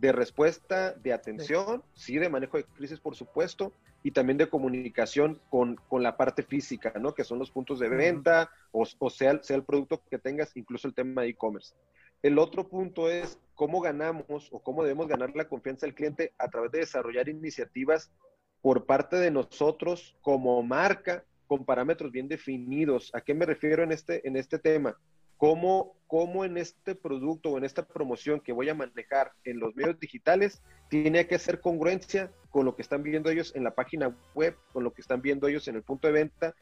de 0.01 0.13
respuesta, 0.13 0.93
de 0.93 1.13
atención, 1.13 1.83
sí. 1.95 2.13
sí, 2.13 2.19
de 2.19 2.29
manejo 2.29 2.57
de 2.57 2.65
crisis, 2.65 3.01
por 3.01 3.17
supuesto, 3.17 3.73
y 4.03 4.13
también 4.13 4.39
de 4.39 4.49
comunicación 4.49 5.41
con, 5.51 5.77
con 5.89 6.03
la 6.03 6.17
parte 6.17 6.45
física, 6.45 6.93
¿no? 7.01 7.15
Que 7.15 7.25
son 7.25 7.39
los 7.39 7.51
puntos 7.51 7.81
de 7.81 7.89
venta, 7.89 8.49
uh 8.73 8.81
-huh. 8.81 8.97
o, 9.01 9.07
o, 9.07 9.11
sea, 9.11 9.43
sea 9.43 9.57
el 9.57 9.65
producto 9.65 10.01
que 10.09 10.19
tengas, 10.19 10.57
incluso 10.57 10.87
el 10.87 10.95
tema 10.95 11.23
de 11.23 11.29
e-commerce. 11.31 11.75
El 12.23 12.39
otro 12.39 12.69
punto 12.69 13.11
es 13.11 13.39
cómo 13.55 13.81
ganamos 13.81 14.49
o 14.53 14.61
cómo 14.61 14.83
debemos 14.83 15.09
ganar 15.09 15.35
la 15.35 15.49
confianza 15.49 15.87
del 15.87 15.95
cliente 15.95 16.33
a 16.39 16.49
través 16.49 16.71
de 16.71 16.81
desarrollar 16.81 17.29
iniciativas 17.29 18.13
por 18.61 18.87
parte 18.87 19.17
de 19.17 19.31
nosotros 19.31 20.17
como 20.21 20.63
marca 20.63 21.25
con 21.47 21.65
parámetros 21.65 22.13
bien 22.13 22.29
definidos. 22.29 23.11
¿A 23.15 23.21
qué 23.21 23.35
me 23.35 23.47
refiero 23.47 23.83
en 23.83 23.93
este, 23.93 24.27
en 24.27 24.37
este 24.37 24.59
tema? 24.59 24.97
Cómo, 25.39 25.95
cómo 26.07 26.45
en 26.45 26.59
este 26.59 26.95
producto 26.95 27.51
o 27.51 27.59
en 27.59 27.65
esta 27.65 27.87
promoción 27.87 28.41
que 28.41 28.53
voy 28.53 28.69
a 28.69 28.75
manejar 28.75 29.33
en 29.45 29.61
los 29.61 29.75
medios 29.75 29.99
digitales 29.99 30.61
tiene 30.89 31.27
que 31.27 31.37
hacer 31.37 31.61
congruencia 31.61 32.31
con 32.51 32.67
lo 32.67 32.75
que 32.75 32.83
están 32.83 33.03
viendo 33.03 33.31
ellos 33.31 33.53
en 33.55 33.65
la 33.65 33.71
página 33.71 34.15
web, 34.35 34.57
con 34.73 34.85
lo 34.85 34.93
que 34.93 35.01
están 35.01 35.23
viendo 35.23 35.47
ellos 35.47 35.69
en 35.69 35.77
el 35.77 35.83
punto 35.83 36.09
de 36.09 36.13
venta, 36.13 36.55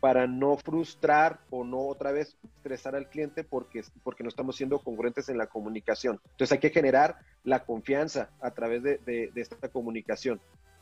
para 0.00 0.26
no 0.26 0.56
frustrar 0.56 1.40
o 1.50 1.64
no 1.64 1.86
otra 1.86 2.12
vez 2.12 2.36
estresar 2.56 2.94
al 2.94 3.08
cliente 3.08 3.42
porque, 3.42 3.82
porque 4.02 4.22
no 4.22 4.28
estamos 4.28 4.56
siendo 4.56 4.78
congruentes 4.78 5.28
en 5.28 5.38
la 5.38 5.46
comunicación. 5.46 6.20
Entonces 6.24 6.52
hay 6.52 6.58
que 6.58 6.70
generar 6.70 7.16
la 7.42 7.64
confianza 7.64 8.30
a 8.40 8.50
través 8.52 8.82
de, 8.82 9.30
esta 9.34 9.68
comunicación. 9.68 10.40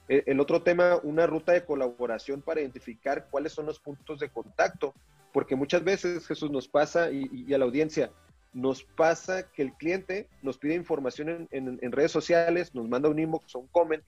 El, 0.09 0.25
el 0.27 0.41
otro 0.41 0.63
tema, 0.63 0.99
una 1.03 1.27
ruta 1.27 1.53
de 1.53 1.65
colaboración 1.65 2.43
para 2.43 2.61
identificar 2.61 3.29
cuáles 3.31 3.53
son 3.53 3.67
los 3.67 3.79
puntos 3.79 4.19
de 4.19 4.29
contacto 4.29 4.93
porque 5.33 5.57
muchas 5.57 5.83
veces, 5.85 6.27
Jesús, 6.27 6.51
nos 6.51 6.69
pasa, 6.69 7.11
y, 7.11 7.29
y, 7.33 7.55
a 7.55 7.59
la 7.59 7.65
audiencia, 7.65 8.13
nos 8.53 8.85
pasa 8.85 9.51
que 9.51 9.63
el 9.63 9.73
cliente 9.75 10.29
nos 10.43 10.59
pide 10.59 10.75
información 10.75 11.29
en, 11.29 11.49
en, 11.51 11.79
en 11.81 11.93
redes 11.93 12.13
sociales, 12.13 12.75
nos 12.75 12.89
manda 12.89 13.09
un 13.09 13.19
inbox 13.19 13.55
o 13.55 13.61
un 13.61 13.69
comment, 13.69 14.03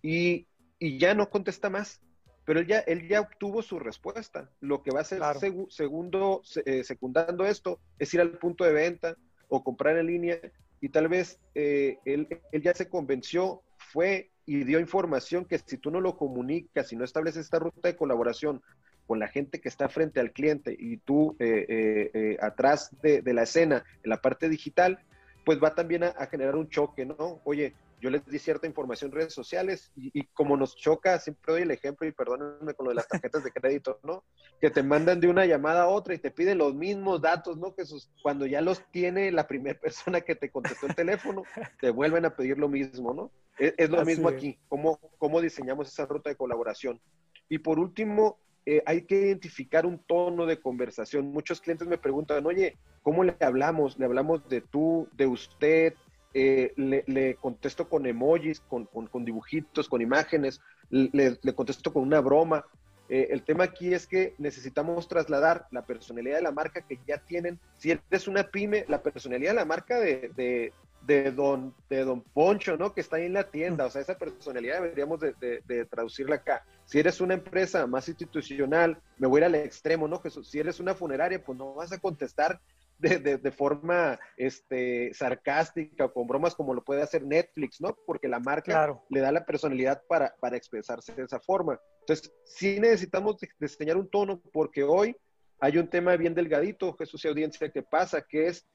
y, 0.00 0.46
y, 0.78 0.98
ya 0.98 1.14
no 1.14 1.28
contesta 1.28 1.70
más. 1.70 2.00
Pero 2.44 2.58
él 2.58 2.66
ya, 2.66 2.80
él 2.80 3.06
ya 3.08 3.20
obtuvo 3.20 3.62
su 3.62 3.78
respuesta. 3.78 4.50
Lo 4.60 4.82
que 4.82 4.90
va 4.90 4.98
a 4.98 5.02
hacer 5.02 5.18
claro. 5.18 5.38
seg 5.38 5.54
segundo, 5.68 6.42
eh, 6.66 6.82
secundando 6.82 7.46
esto 7.46 7.78
es 8.00 8.12
ir 8.14 8.20
al 8.20 8.36
punto 8.38 8.64
de 8.64 8.72
venta 8.72 9.16
o 9.48 9.62
comprar 9.62 9.96
en 9.96 10.08
línea 10.08 10.40
y 10.80 10.88
tal 10.88 11.06
vez 11.06 11.38
eh, 11.54 11.98
él, 12.04 12.26
él 12.50 12.62
ya 12.62 12.74
se 12.74 12.88
convenció, 12.88 13.62
fue 13.76 14.32
y 14.44 14.64
dio 14.64 14.80
información 14.80 15.44
que 15.44 15.58
si 15.58 15.78
tú 15.78 15.92
no 15.92 16.00
lo 16.00 16.16
comunicas, 16.16 16.88
si 16.88 16.96
no 16.96 17.04
estableces 17.04 17.44
esta 17.44 17.60
ruta 17.60 17.88
de 17.88 17.96
colaboración 17.96 18.60
con 19.06 19.18
la 19.18 19.28
gente 19.28 19.60
que 19.60 19.68
está 19.68 19.88
frente 19.88 20.20
al 20.20 20.32
cliente 20.32 20.76
y 20.78 20.98
tú 20.98 21.36
eh, 21.38 21.66
eh, 21.68 22.10
eh, 22.14 22.36
atrás 22.40 22.90
de, 23.02 23.22
de, 23.22 23.34
la 23.34 23.42
escena, 23.42 23.84
en 24.02 24.10
la 24.10 24.20
parte 24.20 24.48
digital, 24.48 25.00
pues 25.44 25.62
va 25.62 25.74
también 25.74 26.04
a, 26.04 26.08
a, 26.08 26.26
generar 26.26 26.56
un 26.56 26.68
choque, 26.68 27.04
¿no? 27.04 27.40
Oye, 27.44 27.74
yo 28.00 28.10
les 28.10 28.26
di 28.26 28.38
cierta 28.40 28.66
información 28.66 29.10
en 29.10 29.16
redes 29.18 29.32
sociales 29.32 29.92
y, 29.96 30.10
y, 30.12 30.24
como 30.34 30.56
nos 30.56 30.74
choca, 30.76 31.20
siempre 31.20 31.52
doy 31.52 31.62
el 31.62 31.70
ejemplo 31.70 32.06
y 32.06 32.10
perdónenme 32.12 32.74
con 32.74 32.84
lo 32.84 32.90
de 32.90 32.96
las 32.96 33.06
tarjetas 33.06 33.44
de 33.44 33.52
crédito, 33.52 34.00
¿no? 34.02 34.24
Que 34.60 34.70
te 34.70 34.82
mandan 34.82 35.20
de 35.20 35.28
una 35.28 35.46
llamada 35.46 35.84
a 35.84 35.88
otra 35.88 36.14
y 36.14 36.18
te 36.18 36.32
piden 36.32 36.58
los 36.58 36.74
mismos 36.74 37.20
datos, 37.22 37.56
¿no? 37.58 37.74
Que 37.76 37.84
sus, 37.84 38.10
cuando 38.20 38.44
ya 38.46 38.60
los 38.60 38.84
tiene 38.90 39.30
la 39.30 39.46
primera 39.46 39.78
persona 39.80 40.20
que 40.20 40.34
te 40.34 40.50
contestó 40.50 40.86
el 40.86 40.96
teléfono, 40.96 41.44
te 41.80 41.90
vuelven 41.90 42.24
a 42.24 42.34
pedir 42.34 42.58
lo 42.58 42.68
mismo, 42.68 43.14
¿no? 43.14 43.30
Es, 43.56 43.74
es 43.76 43.88
lo 43.88 44.00
Así 44.00 44.06
mismo 44.06 44.30
es. 44.30 44.36
aquí, 44.36 44.58
cómo, 44.68 44.98
cómo 45.18 45.40
diseñamos 45.40 45.86
esa 45.86 46.04
ruta 46.06 46.28
de 46.28 46.36
colaboración. 46.36 47.00
Y 47.48 47.58
por 47.58 47.78
último, 47.78 48.40
eh, 48.64 48.82
hay 48.86 49.02
que 49.02 49.18
identificar 49.18 49.86
un 49.86 49.98
tono 49.98 50.46
de 50.46 50.60
conversación. 50.60 51.32
Muchos 51.32 51.60
clientes 51.60 51.88
me 51.88 51.98
preguntan, 51.98 52.46
oye, 52.46 52.76
¿cómo 53.02 53.24
le 53.24 53.36
hablamos? 53.40 53.98
¿Le 53.98 54.04
hablamos 54.04 54.48
de 54.48 54.60
tú, 54.60 55.08
de 55.12 55.26
usted? 55.26 55.94
Eh, 56.34 56.72
le, 56.76 57.34
contesto 57.34 57.88
con 57.88 58.06
emojis, 58.06 58.60
con, 58.60 58.86
con, 58.86 59.06
con 59.06 59.24
dibujitos, 59.24 59.86
con 59.88 60.00
imágenes, 60.00 60.62
le, 60.90 61.36
contesto 61.54 61.92
con 61.92 62.02
una 62.02 62.20
broma. 62.20 62.64
Eh, 63.08 63.28
el 63.30 63.42
tema 63.42 63.64
aquí 63.64 63.92
es 63.92 64.06
que 64.06 64.34
necesitamos 64.38 65.08
trasladar 65.08 65.66
la 65.70 65.84
personalidad 65.84 66.36
de 66.36 66.42
la 66.42 66.52
marca 66.52 66.82
que 66.82 66.98
ya 67.06 67.18
tienen. 67.18 67.58
Si 67.76 67.90
eres 67.90 68.28
una 68.28 68.44
pyme, 68.44 68.86
la 68.88 69.02
personalidad 69.02 69.50
de 69.50 69.56
la 69.56 69.64
marca 69.64 69.98
de, 69.98 70.72
de 71.06 71.32
don, 71.32 71.74
de 71.88 72.04
don 72.04 72.22
Poncho, 72.22 72.76
¿no? 72.76 72.94
Que 72.94 73.00
está 73.00 73.16
ahí 73.16 73.26
en 73.26 73.32
la 73.32 73.50
tienda. 73.50 73.86
O 73.86 73.90
sea, 73.90 74.02
esa 74.02 74.16
personalidad 74.16 74.80
deberíamos 74.80 75.20
de, 75.20 75.34
de, 75.40 75.62
de, 75.66 75.84
traducirla 75.84 76.36
acá. 76.36 76.64
Si 76.84 76.98
eres 76.98 77.20
una 77.20 77.34
empresa 77.34 77.86
más 77.86 78.08
institucional, 78.08 79.00
me 79.18 79.26
voy 79.26 79.38
a 79.38 79.40
ir 79.40 79.44
al 79.46 79.54
extremo, 79.56 80.06
¿no? 80.06 80.20
Jesús? 80.20 80.48
Si 80.48 80.58
eres 80.58 80.80
una 80.80 80.94
funeraria, 80.94 81.42
pues 81.42 81.58
no 81.58 81.74
vas 81.74 81.92
a 81.92 81.98
contestar 81.98 82.60
de, 82.98 83.18
de, 83.18 83.36
de, 83.38 83.50
forma 83.50 84.18
este, 84.36 85.12
sarcástica 85.12 86.04
o 86.04 86.12
con 86.12 86.26
bromas 86.26 86.54
como 86.54 86.72
lo 86.72 86.84
puede 86.84 87.02
hacer 87.02 87.24
Netflix, 87.24 87.80
¿no? 87.80 87.96
Porque 88.06 88.28
la 88.28 88.38
marca 88.38 88.72
claro. 88.72 89.04
le 89.08 89.20
da 89.20 89.32
la 89.32 89.44
personalidad 89.44 90.02
para, 90.08 90.34
para 90.40 90.56
expresarse 90.56 91.12
de 91.12 91.24
esa 91.24 91.40
forma. 91.40 91.80
Entonces, 92.00 92.32
sí 92.44 92.78
necesitamos 92.78 93.36
diseñar 93.58 93.96
un 93.96 94.08
tono 94.08 94.40
porque 94.52 94.84
hoy 94.84 95.16
hay 95.60 95.78
un 95.78 95.88
tema 95.88 96.16
bien 96.16 96.34
delgadito, 96.34 96.92
Jesús 96.96 97.24
y 97.24 97.28
audiencia, 97.28 97.70
que 97.70 97.82
pasa, 97.82 98.22
que 98.22 98.46
es 98.46 98.66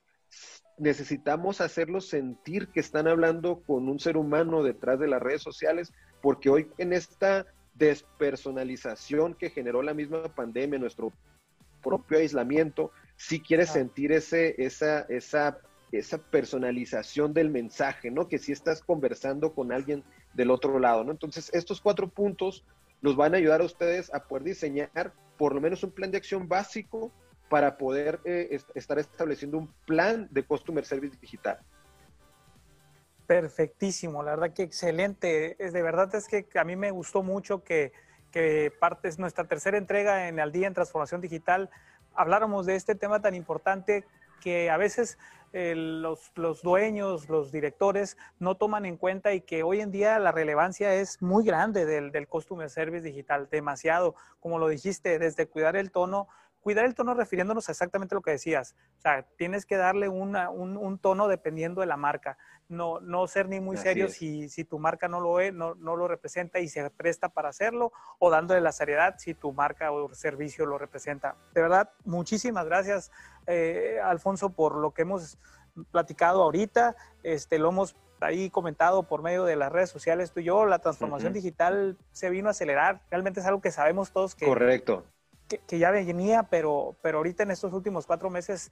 necesitamos 0.78 1.60
hacerlos 1.62 2.08
sentir 2.08 2.68
que 2.70 2.80
están 2.80 3.08
hablando 3.08 3.62
con 3.62 3.90
un 3.90 4.00
ser 4.00 4.18
humano 4.18 4.64
detrás 4.64 5.00
de 5.00 5.08
las 5.08 5.22
redes 5.22 5.42
sociales, 5.42 5.92
porque 6.22 6.50
hoy 6.50 6.70
en 6.78 6.94
esta 6.94 7.46
despersonalización 7.74 9.34
que 9.34 9.50
generó 9.50 9.82
la 9.82 9.94
misma 9.94 10.24
pandemia, 10.24 10.80
nuestro 10.80 11.12
propio 11.84 12.20
aislamiento, 12.20 12.92
si 13.16 13.38
sí 13.38 13.42
quieres 13.42 13.70
ah. 13.72 13.74
sentir 13.74 14.12
ese, 14.12 14.56
esa, 14.62 15.02
esa, 15.10 15.60
esa 15.92 16.18
personalización 16.18 17.34
del 17.34 17.50
mensaje, 17.50 18.12
¿no? 18.12 18.28
Que 18.28 18.38
si 18.38 18.46
sí 18.46 18.52
estás 18.52 18.82
conversando 18.82 19.54
con 19.54 19.72
alguien 19.72 20.04
del 20.34 20.52
otro 20.52 20.80
lado, 20.80 21.04
¿no? 21.04 21.12
Entonces, 21.12 21.50
estos 21.54 21.82
cuatro 21.82 22.08
puntos 22.08 22.64
nos 23.02 23.16
van 23.16 23.34
a 23.34 23.38
ayudar 23.38 23.62
a 23.62 23.66
ustedes 23.66 24.14
a 24.14 24.24
poder 24.28 24.44
diseñar 24.44 25.14
por 25.38 25.54
lo 25.54 25.62
menos 25.62 25.84
un 25.84 25.92
plan 25.92 26.12
de 26.12 26.18
acción 26.18 26.48
básico 26.48 27.12
para 27.50 27.78
poder 27.78 28.20
eh, 28.26 28.50
est 28.52 28.70
estar 28.76 29.00
estableciendo 29.00 29.58
un 29.58 29.68
plan 29.86 30.28
de 30.32 30.44
Customer 30.44 30.84
Service 30.86 31.18
digital. 31.20 31.60
Perfectísimo, 33.26 34.24
la 34.24 34.32
verdad 34.32 34.54
que 34.54 34.64
excelente. 34.64 35.56
Es, 35.64 35.74
de 35.74 35.82
verdad 35.82 36.14
es 36.16 36.28
que 36.28 36.46
a 36.56 36.64
mí 36.64 36.76
me 36.76 36.92
gustó 36.92 37.24
mucho 37.24 37.64
que, 37.64 37.92
que 38.32 38.72
partes 38.80 39.20
nuestra 39.20 39.46
tercera 39.46 39.78
entrega 39.78 40.28
en 40.28 40.40
Al 40.40 40.52
Día 40.52 40.68
en 40.68 40.74
Transformación 40.74 41.22
Digital 41.22 41.70
habláramos 42.18 42.66
de 42.66 42.76
este 42.76 42.96
tema 42.96 43.22
tan 43.22 43.36
importante 43.36 44.06
que 44.42 44.70
a 44.70 44.78
veces 44.78 45.18
eh, 45.54 45.74
los, 45.76 46.32
los, 46.36 46.62
dueños, 46.62 47.30
los 47.30 47.52
directores 47.52 48.18
no 48.40 48.56
toman 48.56 48.86
en 48.86 48.98
cuenta 48.98 49.34
y 49.34 49.42
que 49.42 49.64
hoy 49.64 49.80
en 49.80 49.92
día 49.92 50.20
la 50.20 50.32
relevancia 50.32 50.94
es 50.94 51.22
muy 51.22 51.46
grande 51.46 51.86
del, 51.86 52.12
del 52.12 52.28
Customer 52.28 52.70
Service 52.70 53.06
digital, 53.06 53.48
demasiado, 53.50 54.16
como 54.40 54.60
lo 54.60 54.68
dijiste, 54.68 55.18
desde 55.20 55.48
cuidar 55.48 55.76
el 55.76 55.92
tono, 55.92 56.28
cuidar 56.68 56.84
el 56.84 56.96
tono 56.96 57.14
refiriéndonos 57.14 57.70
a 57.70 57.72
exactamente 57.72 58.14
lo 58.14 58.22
que 58.22 58.32
decías. 58.32 58.76
O 58.98 59.02
sea, 59.02 59.26
tienes 59.38 59.66
que 59.66 59.78
darle 59.78 60.10
una, 60.10 60.50
un, 60.50 61.00
tono 61.00 61.30
dependiendo 61.30 61.80
de 61.80 61.88
la 61.88 61.96
marca. 61.96 62.38
No, 62.68 63.00
no 63.00 63.26
ser 63.28 63.48
ni 63.48 63.62
muy 63.62 63.78
serio 63.78 64.10
si, 64.10 64.50
si, 64.50 64.66
tu 64.66 64.78
marca 64.78 65.08
no 65.08 65.22
lo, 65.22 65.40
es, 65.40 65.54
no, 65.54 65.76
no, 65.76 65.96
lo 65.96 66.10
representa 66.10 66.60
y 66.60 66.68
se 66.68 66.90
presta 66.90 67.30
para 67.30 67.48
hacerlo, 67.48 67.94
o 68.20 68.30
dándole 68.30 68.60
la 68.60 68.74
seriedad 68.74 69.16
si 69.18 69.34
tu 69.34 69.54
marca 69.54 69.94
o 69.94 70.14
servicio 70.14 70.66
lo 70.66 70.78
representa. 70.78 71.38
De 71.54 71.62
verdad, 71.62 71.90
muchísimas 72.04 72.66
gracias, 72.66 73.14
eh, 73.46 74.02
Alfonso, 74.04 74.50
por 74.50 74.76
lo 74.76 74.92
que 74.92 75.04
hemos 75.04 75.38
platicado 75.92 76.44
ahorita. 76.44 76.98
Este, 77.24 77.60
lo 77.60 77.70
hemos 77.70 77.96
ahí 78.20 78.50
comentado 78.50 79.04
por 79.04 79.22
medio 79.22 79.46
de 79.46 79.56
las 79.56 79.72
redes 79.72 79.90
sociales 79.90 80.34
tú 80.34 80.42
y 80.42 80.44
yo, 80.44 80.66
la 80.66 80.80
transformación 80.80 81.32
digital 81.32 81.96
se 82.12 82.30
vino 82.30 82.50
a 82.50 82.52
acelerar. 82.52 83.00
Realmente 83.10 83.40
es 83.40 83.46
algo 83.46 83.62
que 83.62 83.72
sabemos 83.72 84.12
todos 84.12 84.36
que, 84.36 84.46
Correcto. 84.46 85.06
Que, 85.48 85.80
ya 85.80 85.92
venía, 85.92 86.44
pero, 86.44 86.96
pero 87.02 87.20
ahorita 87.20 87.44
en 87.44 87.52
estos 87.52 87.74
últimos 87.74 88.06
cuatro 88.06 88.30
meses, 88.30 88.72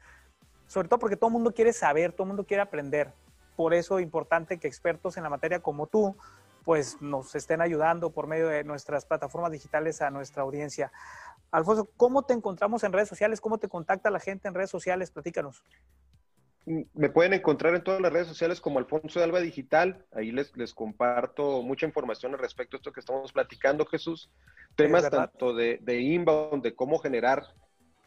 sobre 0.68 0.88
todo 0.88 1.00
porque 1.00 1.16
todo 1.16 1.30
el 1.30 1.34
mundo 1.34 1.54
quiere 1.54 1.74
saber, 1.74 2.12
todo 2.12 2.24
el 2.24 2.30
mundo 2.30 2.46
quiere 2.46 2.62
aprender. 2.62 3.12
Por 3.56 3.74
eso 3.74 4.00
es 4.00 4.04
importante 4.04 4.58
que 4.58 4.68
expertos 4.68 5.18
en 5.18 5.24
la 5.24 5.30
materia 5.30 5.60
como 5.60 5.88
tú, 5.88 6.16
pues 6.64 7.02
nos 7.02 7.36
estén 7.36 7.62
ayudando 7.62 8.10
por 8.10 8.28
medio 8.28 8.48
de 8.48 8.64
nuestras 8.64 9.06
plataformas 9.06 9.52
digitales 9.52 10.02
a 10.02 10.10
nuestra 10.10 10.44
audiencia. 10.44 10.92
Alfonso, 11.52 11.88
¿cómo 11.96 12.24
te 12.24 12.34
encontramos 12.34 12.84
en 12.84 12.92
redes 12.92 13.08
sociales? 13.08 13.40
¿Cómo 13.40 13.60
te 13.60 13.70
contacta 13.70 14.10
la 14.10 14.20
gente 14.20 14.48
en 14.48 14.56
redes 14.56 14.72
sociales? 14.72 15.12
Platícanos 15.12 15.64
me 16.66 17.10
pueden 17.10 17.34
encontrar 17.34 17.76
en 17.76 17.84
todas 17.84 18.02
las 18.02 18.12
redes 18.12 18.28
sociales 18.28 18.60
como 18.60 18.80
Alfonso 18.80 19.20
de 19.20 19.26
Alba 19.26 19.40
Digital. 19.40 20.04
Ahí 20.12 20.32
les, 20.32 20.56
les 20.58 20.74
comparto 20.74 21.62
mucha 21.62 21.86
información 21.86 22.34
al 22.34 22.40
respecto 22.40 22.76
de 22.76 22.80
esto 22.80 22.92
que 22.92 23.02
estamos 23.02 23.32
platicando, 23.32 23.86
Jesús. 23.86 24.32
Temas 24.76 25.10
tanto 25.10 25.54
de, 25.54 25.80
de, 25.82 26.02
inbound, 26.02 26.64
de 26.64 26.74
cómo 26.74 26.98
generar, 26.98 27.44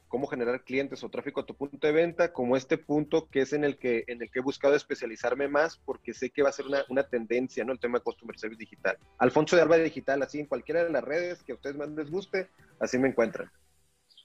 cómo 0.09 0.27
generar 0.27 0.65
clientes 0.65 1.05
o 1.05 1.09
tráfico 1.09 1.41
a 1.41 1.47
tu 1.47 1.55
punto 1.55 1.87
de 1.87 1.93
venta, 1.93 2.33
como 2.33 2.57
este 2.57 2.79
punto 2.79 3.29
que 3.31 3.43
es 3.43 3.53
en 3.53 3.63
el 3.63 3.79
que, 3.79 4.05
en 4.09 4.23
el 4.23 4.31
que 4.31 4.41
he 4.41 4.43
buscado 4.43 4.75
especializarme 4.75 5.47
más 5.47 5.79
porque 5.79 6.13
sé 6.13 6.31
que 6.31 6.43
va 6.43 6.49
a 6.49 6.53
ser 6.53 6.67
una, 6.67 6.85
una 6.89 7.05
tendencia, 7.05 7.65
¿no? 7.65 7.73
El 7.73 7.79
tema 7.79 7.99
de 7.99 8.05
Customer 8.05 8.37
Service 8.37 8.59
Digital. 8.59 8.99
Alfonso 9.19 9.55
de 9.55 9.63
Alba 9.63 9.77
Digital, 9.77 10.21
así 10.23 10.41
en 10.41 10.47
cualquiera 10.47 10.83
de 10.83 10.91
las 10.91 11.05
redes 11.05 11.45
que 11.45 11.53
a 11.53 11.55
ustedes 11.55 11.77
más 11.77 11.91
les 11.91 12.11
guste, 12.11 12.49
así 12.81 12.99
me 12.99 13.09
encuentran. 13.09 13.51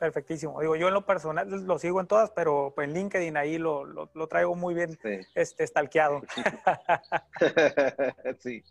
Perfectísimo. 0.04 0.60
Digo, 0.60 0.76
yo 0.76 0.90
en 0.90 0.94
lo 0.94 1.06
personal 1.06 1.50
lo 1.50 1.80
sigo 1.80 2.02
en 2.02 2.08
todas, 2.08 2.30
pero 2.32 2.74
en 2.76 2.94
LinkedIn 2.94 3.38
ahí 3.38 3.58
lo, 3.58 3.86
lo, 3.86 4.28
traigo 4.28 4.54
muy 4.54 4.74
bien 4.74 5.00
este, 5.34 5.66
stalkeado. 5.66 6.22
sí. 8.40 8.62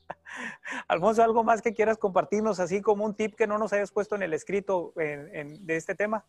Alfonso, 0.89 1.23
¿algo 1.23 1.43
más 1.43 1.62
que 1.62 1.73
quieras 1.73 1.97
compartirnos, 1.97 2.61
así 2.61 2.83
como 2.83 3.07
un 3.07 3.17
tip 3.17 3.35
que 3.35 3.47
no 3.47 3.57
nos 3.57 3.73
hayas 3.73 3.93
puesto 3.93 4.15
en 4.15 4.25
el 4.25 4.35
escrito 4.35 4.93
de 4.95 5.75
este 5.75 5.95
tema? 5.95 6.27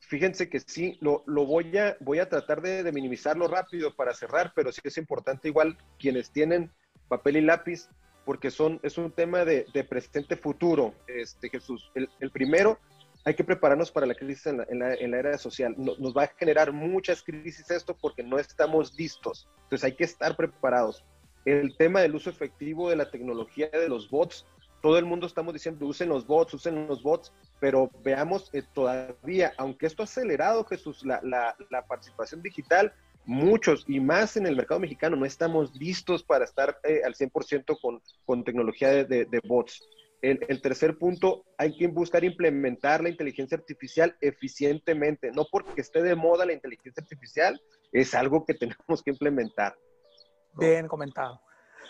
Fíjense 0.00 0.50
que 0.50 0.60
sí, 0.60 0.98
lo, 1.00 1.22
lo 1.24 1.46
voy, 1.46 1.78
a, 1.78 1.96
voy 2.00 2.18
a 2.18 2.28
tratar 2.28 2.60
de, 2.60 2.82
de, 2.82 2.92
minimizarlo 2.92 3.48
rápido 3.48 3.96
para 3.96 4.12
cerrar, 4.12 4.52
pero 4.54 4.72
sí 4.72 4.82
es 4.84 4.98
importante 4.98 5.48
igual 5.48 5.78
quienes 5.98 6.30
tienen 6.30 6.70
papel 7.08 7.38
y 7.38 7.40
lápiz, 7.40 7.88
porque 8.26 8.50
son, 8.50 8.78
es 8.82 8.98
un 8.98 9.10
tema 9.10 9.46
de, 9.46 9.64
de 9.72 9.84
presente 9.84 10.36
futuro, 10.36 10.92
este, 11.06 11.48
Jesús. 11.48 11.90
El, 11.94 12.10
el 12.20 12.30
primero 12.30 12.78
hay 13.24 13.34
que 13.34 13.44
prepararnos 13.44 13.90
para 13.90 14.06
la 14.06 14.14
crisis 14.14 14.46
en 14.46 14.78
la, 14.78 14.94
era 14.94 15.38
social. 15.38 15.74
nos 15.76 16.16
va 16.16 16.24
a 16.24 16.34
generar 16.38 16.72
muchas 16.72 17.22
crisis 17.22 17.70
esto 17.70 17.96
porque 17.96 18.22
no 18.22 18.38
estamos 18.38 18.94
listos. 18.98 19.48
Entonces 19.64 19.84
hay 19.84 19.94
que 19.94 20.04
estar 20.04 20.36
preparados. 20.36 21.04
El 21.44 21.76
tema 21.76 22.00
del 22.00 22.14
uso 22.14 22.30
efectivo 22.30 22.90
de 22.90 22.96
la 22.96 23.10
tecnología 23.10 23.68
de 23.68 23.88
los 23.88 24.10
bots, 24.10 24.46
todo 24.80 24.98
el 24.98 25.04
mundo 25.04 25.26
estamos 25.26 25.54
diciendo 25.54 25.86
usen 25.86 26.08
los 26.08 26.26
bots, 26.26 26.54
usen 26.54 26.88
los 26.88 27.02
bots, 27.02 27.32
pero 27.60 27.90
veamos 28.02 28.50
eh, 28.52 28.62
todavía, 28.74 29.52
aunque 29.56 29.86
esto 29.86 30.02
ha 30.02 30.04
acelerado, 30.04 30.64
Jesús, 30.64 31.04
la, 31.04 31.56
participación 31.86 32.42
digital, 32.42 32.92
muchos 33.24 33.84
y 33.86 34.00
más 34.00 34.36
en 34.36 34.46
el 34.46 34.56
mercado 34.56 34.80
mexicano 34.80 35.14
no 35.14 35.24
estamos 35.24 35.72
listos 35.76 36.24
para 36.24 36.44
estar 36.44 36.80
eh, 36.82 37.02
al 37.04 37.14
100% 37.14 37.80
con, 37.80 38.02
con 38.24 38.42
tecnología 38.42 39.04
de 39.04 39.40
bots. 39.44 39.80
El, 40.22 40.62
tercer 40.62 40.98
punto, 40.98 41.44
hay 41.58 41.76
que 41.76 41.88
buscar 41.88 42.22
implementar 42.22 43.02
la 43.02 43.08
inteligencia 43.08 43.58
artificial 43.58 44.16
eficientemente. 44.20 45.32
No 45.32 45.46
porque 45.50 45.80
esté 45.80 46.00
de 46.00 46.14
moda 46.14 46.46
la 46.46 46.52
inteligencia 46.52 47.02
artificial, 47.02 47.60
es 47.90 48.14
algo 48.14 48.44
que 48.44 48.54
tenemos 48.86 49.02
que 49.02 49.10
implementar. 49.10 49.76
Bien 50.54 50.86
comentado. 50.86 51.40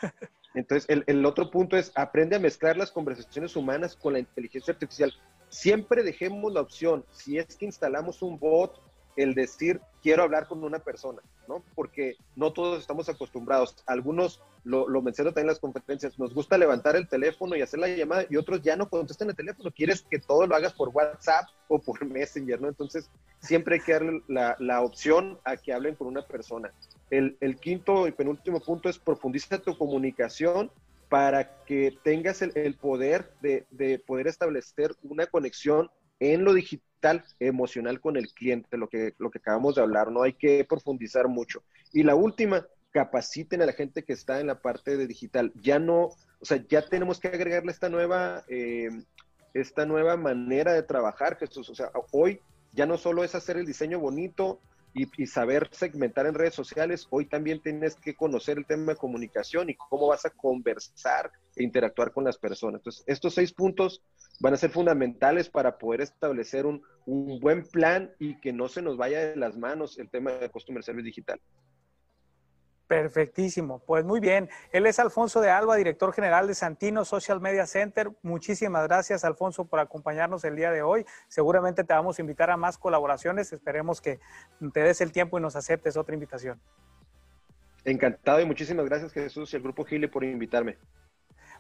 Entonces, 0.55 0.89
el, 0.89 1.05
el, 1.07 1.25
otro 1.27 1.51
punto 1.51 1.77
es, 1.77 1.93
aprende 1.95 2.37
a 2.37 2.39
mezclar 2.39 2.77
las 2.77 2.91
conversaciones 2.91 3.55
humanas 3.55 3.97
con 3.97 4.15
la 4.15 4.19
inteligencia 4.19 4.73
artificial. 4.73 5.13
Siempre 5.49 6.03
dejemos 6.03 6.53
la 6.53 6.63
opción, 6.63 7.05
si 7.11 7.39
es 7.39 7.57
que 7.57 7.67
instalamos 7.67 8.23
un 8.23 8.39
bot 8.39 8.81
el 9.17 9.35
decir 9.35 9.81
quiero 10.03 10.23
hablar 10.23 10.47
con 10.49 10.65
una 10.65 10.81
persona, 10.81 11.23
¿no? 11.49 11.63
Porque 11.75 12.17
no 12.35 12.53
todos 12.53 12.81
estamos 12.81 13.09
acostumbrados. 13.09 13.77
Algunos, 13.87 14.43
lo, 14.65 14.87
menciono 15.03 15.31
también 15.31 15.45
en 15.45 15.53
las 15.53 15.61
conferencias, 15.61 16.19
nos 16.19 16.35
gusta 16.35 16.59
levantar 16.59 16.97
el 16.97 17.09
teléfono 17.09 17.57
y 17.57 17.63
hacer 17.63 17.81
la 17.81 17.89
llamada 17.89 18.25
y 18.29 18.37
otros 18.37 18.63
ya 18.63 18.77
no 18.77 18.89
contestan 18.89 19.31
el 19.31 19.37
teléfono. 19.37 19.71
Quieres 19.71 20.03
que 20.03 20.19
todo 20.19 20.47
lo 20.47 20.57
hagas 20.57 20.73
por 20.73 20.89
WhatsApp 20.89 21.49
o 21.69 21.79
por 21.79 22.05
Messenger, 22.07 22.61
¿no? 22.61 22.69
Entonces, 22.69 23.11
siempre 23.41 23.77
hay 23.77 23.81
que 23.81 23.93
darle 23.93 24.23
la, 24.29 24.57
la 24.59 24.83
opción 24.83 25.39
a 25.45 25.57
que 25.57 25.73
hablen 25.73 25.95
con 25.95 26.09
una 26.09 26.27
persona. 26.27 26.73
El, 27.11 27.37
el, 27.41 27.57
quinto 27.57 28.07
y 28.09 28.13
penúltimo 28.13 28.61
punto 28.61 28.89
es 28.89 28.99
profundiza 28.99 29.59
tu 29.59 29.77
comunicación 29.77 30.71
para 31.09 31.63
que 31.65 31.97
tengas 32.03 32.41
el, 32.41 32.53
el 32.55 32.75
poder 32.75 33.31
de, 33.43 33.67
de 33.71 33.99
poder 33.99 34.27
establecer 34.27 34.95
una 35.03 35.27
conexión 35.27 35.91
en 36.21 36.45
lo 36.45 36.55
digital 36.55 36.92
emocional 37.41 38.01
con 38.01 38.17
el 38.17 38.29
cliente, 38.33 38.77
lo 38.77 38.89
que, 38.89 39.15
lo 39.19 39.31
que 39.31 39.39
acabamos 39.39 39.75
de 39.75 39.83
hablar, 39.83 40.11
no 40.11 40.23
hay 40.23 40.35
que 40.35 40.65
profundizar 40.65 41.29
mucho. 41.29 41.63
Y 41.93 42.03
la 42.03 42.15
última, 42.15 42.67
capaciten 42.93 43.63
a 43.63 43.67
la 43.67 43.73
gente 43.73 44.05
que 44.05 44.13
está 44.13 44.39
en 44.39 44.47
la 44.47 44.61
parte 44.61 44.97
de 44.97 45.07
digital. 45.07 45.53
Ya 45.61 45.79
no, 45.79 46.11
o 46.41 46.45
sea, 46.45 46.63
ya 46.69 46.87
tenemos 46.87 47.19
que 47.19 47.29
agregarle 47.29 47.73
esta 47.73 47.89
nueva, 47.89 48.45
eh, 48.49 48.91
esta 49.55 49.87
nueva 49.87 50.17
manera 50.17 50.73
de 50.75 50.83
trabajar, 50.83 51.37
Jesús. 51.39 51.69
O 51.71 51.75
sea, 51.75 51.91
hoy 52.13 52.41
ya 52.73 52.87
no 52.87 52.99
solo 52.99 53.25
es 53.25 53.35
hacer 53.35 53.57
el 53.57 53.67
diseño 53.67 53.99
bonito, 53.99 54.61
y, 54.95 55.27
saber 55.27 55.69
segmentar 55.73 56.27
en 56.27 56.35
redes 56.35 56.55
sociales, 56.55 57.07
hoy 57.11 57.27
también 57.27 57.61
tienes 57.61 57.95
que 57.97 58.15
conocer 58.15 58.59
el 58.59 58.67
tema 58.67 58.93
de 58.93 58.99
comunicación 58.99 59.71
y 59.71 59.75
cómo 59.75 60.09
vas 60.09 60.25
a 60.27 60.31
conversar 60.31 61.31
e 61.57 61.63
interactuar 61.63 62.13
con 62.13 62.25
las 62.25 62.39
personas. 62.39 62.81
Entonces, 62.81 63.05
estos 63.07 63.35
seis 63.35 63.53
puntos 63.53 64.03
van 64.41 64.55
a 64.55 64.59
ser 64.59 64.71
fundamentales 64.71 65.49
para 65.49 65.79
poder 65.79 66.03
establecer 66.03 66.67
un, 66.67 66.83
un 67.07 67.41
buen 67.41 67.65
plan 67.65 68.13
y 68.19 68.39
que 68.41 68.53
no 68.53 68.69
se 68.69 68.83
nos 68.83 68.97
vaya 68.97 69.21
de 69.21 69.37
las 69.37 69.57
manos 69.57 69.99
el 69.99 70.11
tema 70.11 70.33
de 70.33 70.51
Customer 70.51 70.83
Service 70.83 71.07
Digital. 71.07 71.41
Perfectísimo. 72.93 73.79
Pues 73.87 74.05
muy 74.05 74.21
bien. 74.21 74.51
Él 74.71 74.85
es 74.85 74.99
Alfonso 74.99 75.41
de 75.41 75.49
Alba, 75.49 75.77
director 75.77 76.13
general 76.13 76.47
de 76.47 76.55
Santino 76.55 77.07
Social 77.07 77.41
Media 77.41 77.65
Center. 77.65 78.11
Muchísimas 78.21 78.87
gracias, 78.87 79.25
Alfonso, 79.25 79.65
por 79.65 79.81
acompañarnos 79.81 80.45
el 80.45 80.57
día 80.57 80.71
de 80.71 80.83
hoy. 80.83 81.07
Seguramente 81.27 81.85
te 81.85 81.95
vamos 81.95 82.19
a 82.19 82.21
invitar 82.21 82.51
a 82.51 82.59
más 82.59 82.77
colaboraciones. 82.77 83.51
Esperemos 83.51 84.03
que 84.03 84.21
te 84.75 84.81
des 84.81 85.01
el 85.01 85.11
tiempo 85.11 85.39
y 85.39 85.41
nos 85.41 85.57
aceptes 85.57 85.97
otra 85.97 86.13
invitación. 86.13 86.61
Encantado 87.87 88.41
y 88.41 88.45
muchísimas 88.45 88.85
gracias, 88.85 89.11
Jesús 89.11 89.51
y 89.55 89.57
el 89.57 89.63
Grupo 89.63 89.87
Gile 89.87 90.09
por 90.09 90.23
invitarme. 90.23 90.77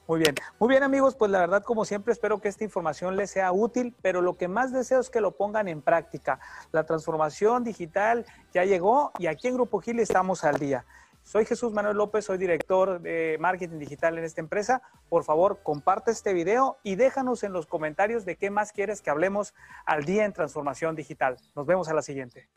Muy 0.06 0.18
bien, 0.18 0.34
muy 0.58 0.68
bien 0.68 0.82
amigos, 0.82 1.16
pues 1.16 1.30
la 1.30 1.38
verdad 1.38 1.62
como 1.62 1.86
siempre 1.86 2.12
espero 2.12 2.42
que 2.42 2.48
esta 2.48 2.64
información 2.64 3.16
les 3.16 3.30
sea 3.30 3.52
útil, 3.52 3.94
pero 4.02 4.20
lo 4.20 4.36
que 4.36 4.48
más 4.48 4.70
deseo 4.70 5.00
es 5.00 5.08
que 5.08 5.22
lo 5.22 5.34
pongan 5.38 5.66
en 5.68 5.80
práctica. 5.80 6.40
La 6.72 6.84
transformación 6.84 7.64
digital 7.64 8.26
ya 8.52 8.66
llegó 8.66 9.12
y 9.18 9.28
aquí 9.28 9.48
en 9.48 9.54
Grupo 9.54 9.80
Gile 9.80 10.02
estamos 10.02 10.44
al 10.44 10.58
día. 10.58 10.84
Soy 11.24 11.46
Jesús 11.46 11.72
Manuel 11.72 11.96
López, 11.96 12.24
soy 12.24 12.36
director 12.36 13.00
de 13.00 13.36
marketing 13.40 13.78
digital 13.78 14.18
en 14.18 14.24
esta 14.24 14.40
empresa. 14.40 14.82
Por 15.08 15.24
favor, 15.24 15.60
comparte 15.62 16.10
este 16.10 16.32
video 16.34 16.78
y 16.82 16.96
déjanos 16.96 17.44
en 17.44 17.52
los 17.52 17.66
comentarios 17.66 18.24
de 18.24 18.36
qué 18.36 18.50
más 18.50 18.72
quieres 18.72 19.00
que 19.00 19.10
hablemos 19.10 19.54
al 19.86 20.04
día 20.04 20.24
en 20.24 20.32
transformación 20.32 20.96
digital. 20.96 21.36
Nos 21.54 21.66
vemos 21.66 21.88
a 21.88 21.94
la 21.94 22.02
siguiente. 22.02 22.48